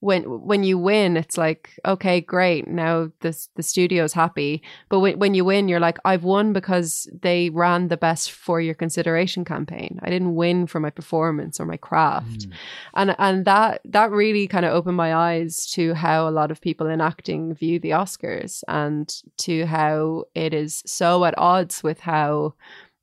[0.01, 4.63] when when you win it's like okay great now this the studio's happy.
[4.89, 8.61] But when, when you win you're like i've won because they ran the best for
[8.61, 9.99] your consideration campaign.
[10.03, 12.45] I didn't win for my performance or my craft.
[12.45, 12.51] Hmm.
[12.95, 16.61] And and that that really kind of opened my eyes to how a lot of
[16.61, 22.01] people in acting view the oscars and to how it is so at odds with
[22.01, 22.55] how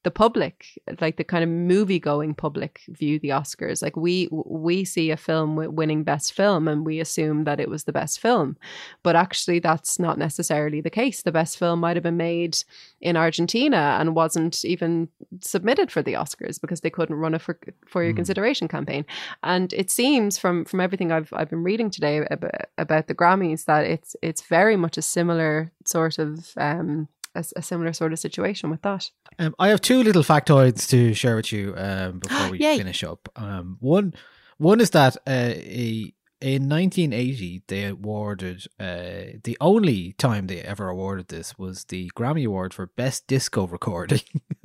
[0.06, 3.82] the public like the kind of movie going public view the oscars.
[3.82, 7.86] Like we we see a film winning best film and we assume that it was
[7.86, 8.56] the best film.
[9.02, 11.24] But actually that's not necessarily the case.
[11.24, 12.56] The best film might have been made
[13.02, 15.10] in argentina and wasn't even
[15.42, 19.06] submitted for the oscars because they couldn't run a for, for your consideration campaign.
[19.42, 23.66] And it seems from from everything i've i've been reading today about, about the grammys
[23.66, 28.20] that it's it's very much a similar sort of um a, a similar sort of
[28.20, 29.10] situation with that.
[29.40, 32.78] Um, I have two little factoids to share with you um, before we Yay.
[32.78, 33.30] finish up.
[33.36, 34.14] Um, one,
[34.58, 40.90] one is that uh, a, in 1980 they awarded uh, the only time they ever
[40.90, 44.22] awarded this was the Grammy Award for Best Disco Recording.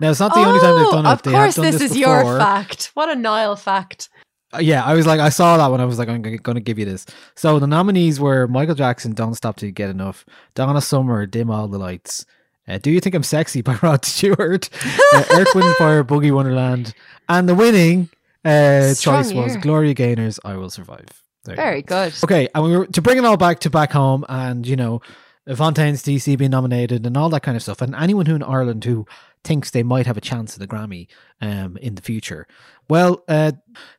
[0.00, 1.08] now it's not the only time they've done it.
[1.08, 2.90] Oh, Of they course, this, this is your fact.
[2.94, 4.08] What a Nile fact.
[4.60, 5.80] Yeah, I was like, I saw that one.
[5.80, 7.06] I was like, I'm going to give you this.
[7.34, 11.50] So the nominees were Michael Jackson, "Don't Stop Till You Get Enough," Donna Summer, "Dim
[11.50, 12.26] All the Lights,"
[12.68, 14.68] uh, "Do You Think I'm Sexy" by Rod Stewart,
[15.14, 16.94] uh, "Earth, Wind Fire," "Boogie Wonderland,"
[17.28, 18.10] and the winning
[18.44, 19.56] uh, choice was.
[19.56, 21.06] Gloria Gaynor's "I Will Survive."
[21.44, 21.62] There you go.
[21.62, 22.14] Very good.
[22.24, 25.00] Okay, and we were to bring it all back to back home, and you know,
[25.56, 28.84] Fontaines D.C being nominated and all that kind of stuff, and anyone who in Ireland
[28.84, 29.06] who
[29.44, 31.08] thinks they might have a chance at the Grammy
[31.40, 32.46] um, in the future.
[32.88, 33.52] Well, uh,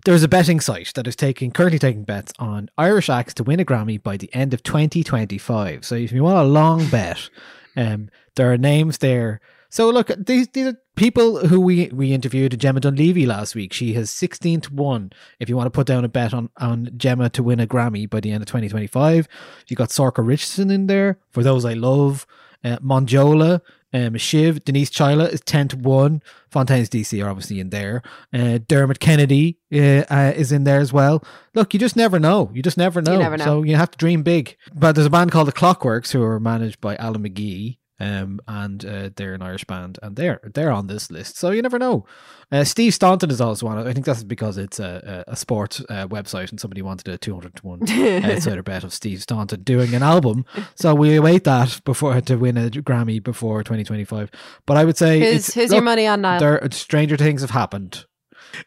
[0.06, 3.60] there's a betting site that is taking currently taking bets on Irish acts to win
[3.60, 5.86] a Grammy by the end of 2025.
[5.86, 7.30] So if you want a long bet,
[7.76, 9.41] um, there are names there.
[9.70, 12.60] So look, these these are people who we we interviewed.
[12.60, 13.74] Gemma Dunleavy last week.
[13.74, 15.12] She has 16 to one.
[15.39, 18.08] If you want to put down a bet on on Gemma to win a Grammy
[18.08, 19.28] by the end of 2025,
[19.68, 21.18] you got Sorcha Richardson in there.
[21.32, 22.28] For those I love,
[22.64, 23.62] uh, Monjola,
[23.94, 26.22] um, Shiv, Denise Chaila is 10 to 1.
[26.50, 28.02] Fontaines D.C are obviously in there.
[28.34, 31.24] Uh, Dermot Kennedy uh, uh, is in there as well.
[31.54, 32.52] Look, you just never know.
[32.54, 33.20] You just never know.
[33.20, 33.46] never know.
[33.46, 34.58] So you have to dream big.
[34.74, 37.78] But there's a band called The Clockworks who are managed by Alan McGee.
[38.04, 41.62] Um, and uh, they're an Irish band, and they're they're on this list, so you
[41.62, 42.06] never know.
[42.51, 43.88] Uh, Steve Staunton is also on it.
[43.89, 47.18] I think that's because it's a, a, a sports uh, website, and somebody wanted a
[47.18, 47.80] two hundred to one
[48.26, 50.45] outsider bet of Steve Staunton doing an album.
[50.76, 54.30] So we await that before to win a Grammy before twenty twenty five.
[54.66, 56.22] But I would say, Who's- who's your money on?
[56.22, 58.06] There, stranger things have happened.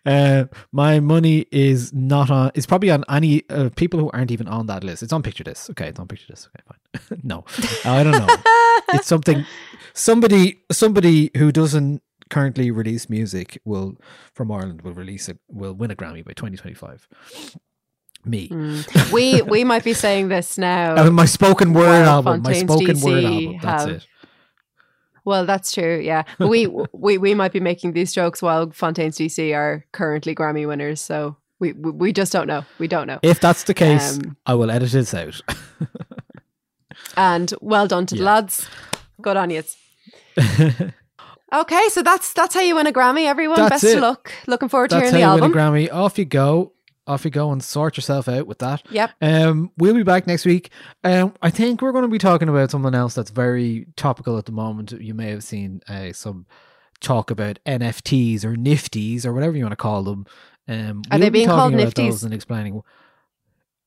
[0.05, 2.51] Uh, my money is not on.
[2.55, 5.03] It's probably on any uh, people who aren't even on that list.
[5.03, 5.71] It's on Picture This.
[5.71, 6.49] Okay, it's on Picture This.
[6.49, 7.21] Okay, fine.
[7.23, 7.45] no,
[7.85, 8.37] I don't know.
[8.95, 9.45] it's something.
[9.95, 13.97] Somebody, somebody who doesn't currently release music will
[14.35, 15.39] from Ireland will release it.
[15.49, 17.09] Will win a Grammy by twenty twenty five.
[18.25, 18.49] Me.
[18.49, 19.13] Mm.
[19.13, 20.97] we we might be saying this now.
[21.07, 22.43] Uh, my spoken word album.
[22.43, 23.59] My Fontaines spoken word album.
[23.63, 24.07] That's it.
[25.27, 26.01] Well, that's true.
[26.03, 30.67] Yeah, we we we might be making these jokes while Fontaines D.C are currently Grammy
[30.67, 31.01] winners.
[31.03, 32.65] So we we, just don't know.
[32.79, 33.19] We don't know.
[33.23, 35.41] If that's the case, Um, I will edit this out.
[37.17, 38.69] And well done to the lads.
[39.21, 39.63] Good on you.
[41.53, 43.57] Okay, so that's that's how you win a Grammy, everyone.
[43.57, 43.97] That's Best it.
[43.97, 44.33] of luck.
[44.49, 45.79] Looking forward to That's hearing how the you win album.
[45.79, 45.93] a Grammy.
[45.95, 46.73] Off you go.
[47.07, 48.83] Off you go and sort yourself out with that.
[48.91, 49.11] Yep.
[49.23, 50.71] Um, we'll be back next week.
[51.05, 54.47] Um, I think we're going to be talking about something else that's very topical at
[54.47, 54.91] the moment.
[54.93, 56.47] You may have seen uh, some
[57.01, 60.27] talk about NFTs or Nifties or whatever you want to call them.
[60.67, 62.25] Um, Are we'll they be being talking called about Nifties?
[62.25, 62.83] and explaining.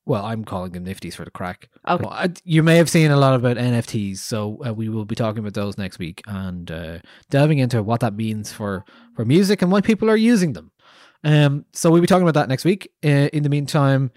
[0.06, 1.70] Well, I'm calling them Nifties for the crack.
[1.88, 2.04] Okay.
[2.04, 5.14] Well, I- you may have seen a lot about NFTs, so uh, we will be
[5.16, 7.00] talking about those next week and uh,
[7.30, 10.72] delving into what that means for for music and why people are using them.
[11.24, 12.92] Um, so we'll be talking about that next week.
[13.04, 14.12] Uh, in the meantime,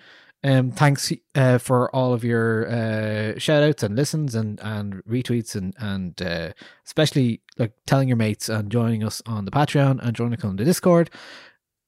[0.45, 5.55] um, thanks uh, for all of your uh, shout outs and listens and, and retweets
[5.55, 6.53] and and uh,
[6.87, 10.57] especially like telling your mates and joining us on the Patreon and joining us on
[10.57, 11.11] the Discord.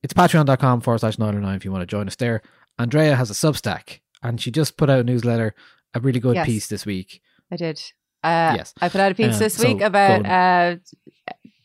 [0.02, 2.42] It's patreon.com forward slash 909 if you want to join us there.
[2.78, 5.54] Andrea has a Substack and she just put out a newsletter,
[5.94, 6.46] a really good Yes.
[6.46, 7.20] piece this week.
[7.50, 7.80] I did.
[8.22, 8.74] Uh, Yes.
[8.80, 10.76] I put out a piece Uh, this week about uh,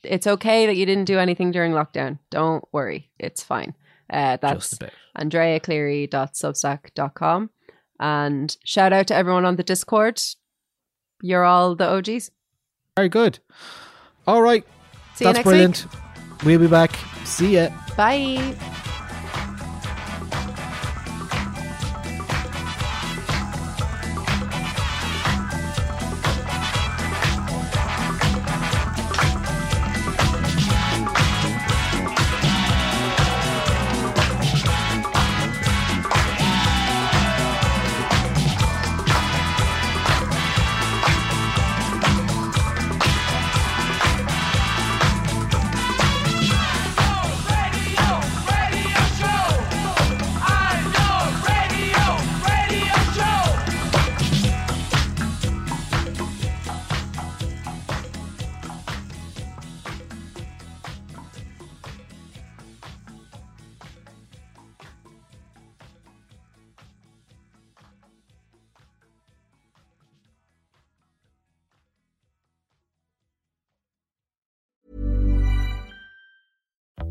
[0.03, 2.19] it's okay that you didn't do anything during lockdown.
[2.29, 3.73] Don't worry, it's fine.
[4.09, 4.79] Uh, that's
[5.17, 7.49] andreacleary.substack.com.
[7.99, 10.21] And shout out to everyone on the Discord.
[11.21, 12.31] You're all the OGs.
[12.95, 13.39] Very good.
[14.25, 14.63] All right.
[15.15, 15.85] See you That's next brilliant.
[16.45, 16.95] We'll be back.
[17.25, 17.69] See ya.
[17.97, 18.55] Bye.